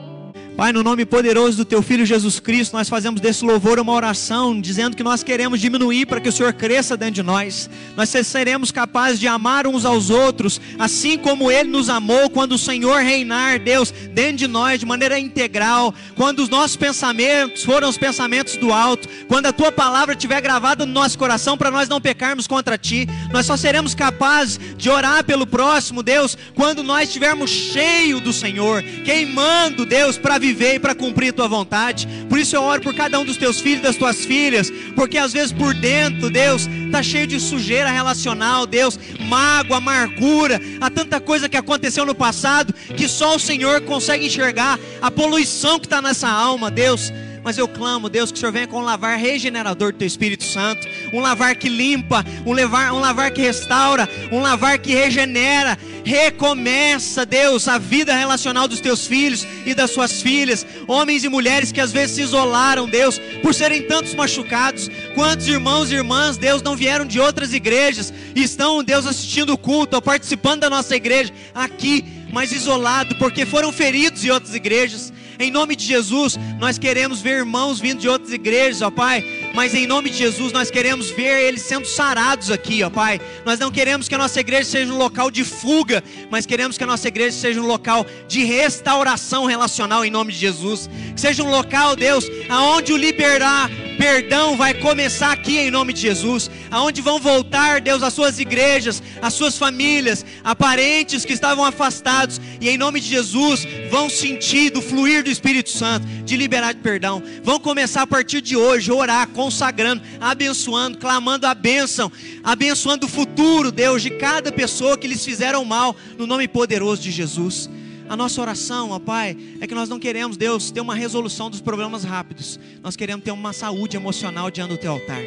[0.55, 4.59] Pai, no nome poderoso do Teu Filho Jesus Cristo, nós fazemos desse louvor uma oração,
[4.59, 7.69] dizendo que nós queremos diminuir para que o Senhor cresça dentro de nós.
[7.95, 12.57] Nós seremos capazes de amar uns aos outros, assim como Ele nos amou, quando o
[12.59, 17.97] Senhor reinar, Deus, dentro de nós, de maneira integral, quando os nossos pensamentos foram os
[17.97, 22.01] pensamentos do alto, quando a Tua palavra estiver gravada no nosso coração, para nós não
[22.01, 27.49] pecarmos contra Ti, nós só seremos capazes de orar pelo próximo, Deus, quando nós estivermos
[27.49, 32.07] cheios do Senhor, queimando, Deus, para viver viver e para cumprir a tua vontade.
[32.29, 35.31] Por isso eu oro por cada um dos teus filhos, das tuas filhas, porque às
[35.31, 41.47] vezes por dentro, Deus, está cheio de sujeira relacional, Deus, mágoa, amargura, há tanta coisa
[41.47, 46.29] que aconteceu no passado que só o Senhor consegue enxergar a poluição que está nessa
[46.29, 47.11] alma, Deus.
[47.43, 50.43] Mas eu clamo, Deus, que o Senhor venha com um lavar regenerador do Teu Espírito
[50.43, 55.77] Santo, um lavar que limpa, um lavar, um lavar que restaura, um lavar que regenera,
[56.05, 61.71] recomeça, Deus, a vida relacional dos Teus filhos e das Suas filhas, homens e mulheres
[61.71, 64.89] que às vezes se isolaram, Deus, por serem tantos machucados.
[65.15, 69.57] Quantos irmãos e irmãs, Deus, não vieram de outras igrejas e estão, Deus, assistindo o
[69.57, 75.11] culto ou participando da nossa igreja aqui, mas isolado, porque foram feridos em outras igrejas
[75.43, 79.40] em nome de Jesus, nós queremos ver irmãos vindo de outras igrejas, ó Pai.
[79.53, 83.19] Mas em nome de Jesus, nós queremos ver eles sendo sarados aqui, ó Pai.
[83.45, 86.83] Nós não queremos que a nossa igreja seja um local de fuga, mas queremos que
[86.83, 90.89] a nossa igreja seja um local de restauração relacional em nome de Jesus.
[91.13, 93.69] Que seja um local, Deus, aonde o liberar
[94.01, 99.03] perdão vai começar aqui em nome de Jesus, aonde vão voltar, Deus, as suas igrejas,
[99.21, 104.71] as suas famílias, a parentes que estavam afastados, e em nome de Jesus vão sentir
[104.71, 107.21] do fluir do Espírito Santo, de liberar de perdão.
[107.43, 112.11] Vão começar a partir de hoje, orar, consagrando, abençoando, clamando a bênção,
[112.43, 117.09] abençoando o futuro, Deus, de cada pessoa que lhes fizeram mal, no nome poderoso de
[117.09, 117.67] Jesus.
[118.07, 121.59] A nossa oração, ó Pai, é que nós não queremos, Deus, ter uma resolução dos
[121.59, 122.59] problemas rápidos.
[122.83, 125.21] Nós queremos ter uma saúde emocional diante do teu altar.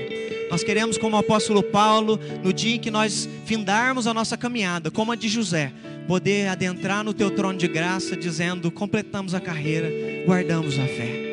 [0.48, 4.92] Nós queremos, como o apóstolo Paulo, no dia em que nós findarmos a nossa caminhada,
[4.92, 5.72] como a de José,
[6.06, 9.90] poder adentrar no teu trono de graça, dizendo: completamos a carreira,
[10.24, 11.24] guardamos a fé.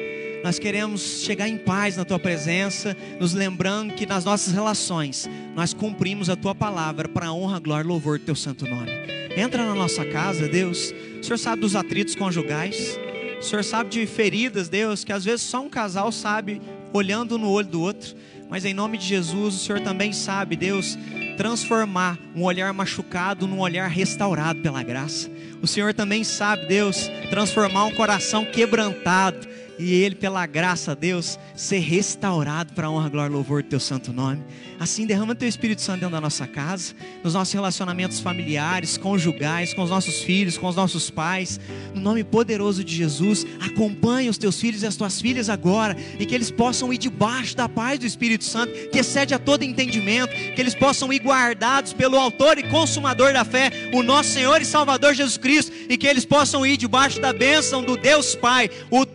[0.44, 5.72] Nós queremos chegar em paz na tua presença, nos lembrando que nas nossas relações nós
[5.72, 8.89] cumprimos a tua palavra para honra, glória e louvor do teu santo nome.
[9.38, 10.94] Entra na nossa casa, Deus.
[11.20, 13.00] O Senhor sabe dos atritos conjugais.
[13.39, 16.60] O Senhor sabe de feridas, Deus, que às vezes só um casal sabe,
[16.92, 18.16] olhando no olho do outro.
[18.50, 20.98] Mas em nome de Jesus, o Senhor também sabe, Deus,
[21.38, 25.30] transformar um olhar machucado num olhar restaurado pela graça.
[25.62, 31.80] O Senhor também sabe, Deus, transformar um coração quebrantado e ele, pela graça Deus, ser
[31.80, 34.43] restaurado para a honra, glória e louvor do teu santo nome.
[34.80, 39.84] Assim, derrama teu Espírito Santo dentro da nossa casa, nos nossos relacionamentos familiares, conjugais, com
[39.84, 41.59] os nossos filhos, com os nossos pais.
[41.93, 46.26] No nome poderoso de Jesus, acompanha os teus filhos e as tuas filhas agora, e
[46.26, 50.34] que eles possam ir debaixo da paz do Espírito Santo, que excede a todo entendimento,
[50.34, 54.65] que eles possam ir guardados pelo Autor e Consumador da fé, o nosso Senhor e
[54.65, 59.05] Salvador Jesus Cristo, e que eles possam ir debaixo da bênção do Deus Pai, o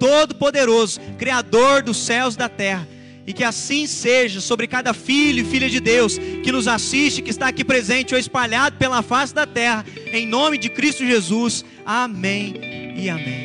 [0.47, 2.87] Todo-Poderoso, Criador dos céus e da terra.
[3.27, 7.31] E que assim seja sobre cada filho e filha de Deus que nos assiste, que
[7.31, 11.65] está aqui presente ou espalhado pela face da terra, em nome de Cristo Jesus.
[11.85, 13.37] Amém e amém.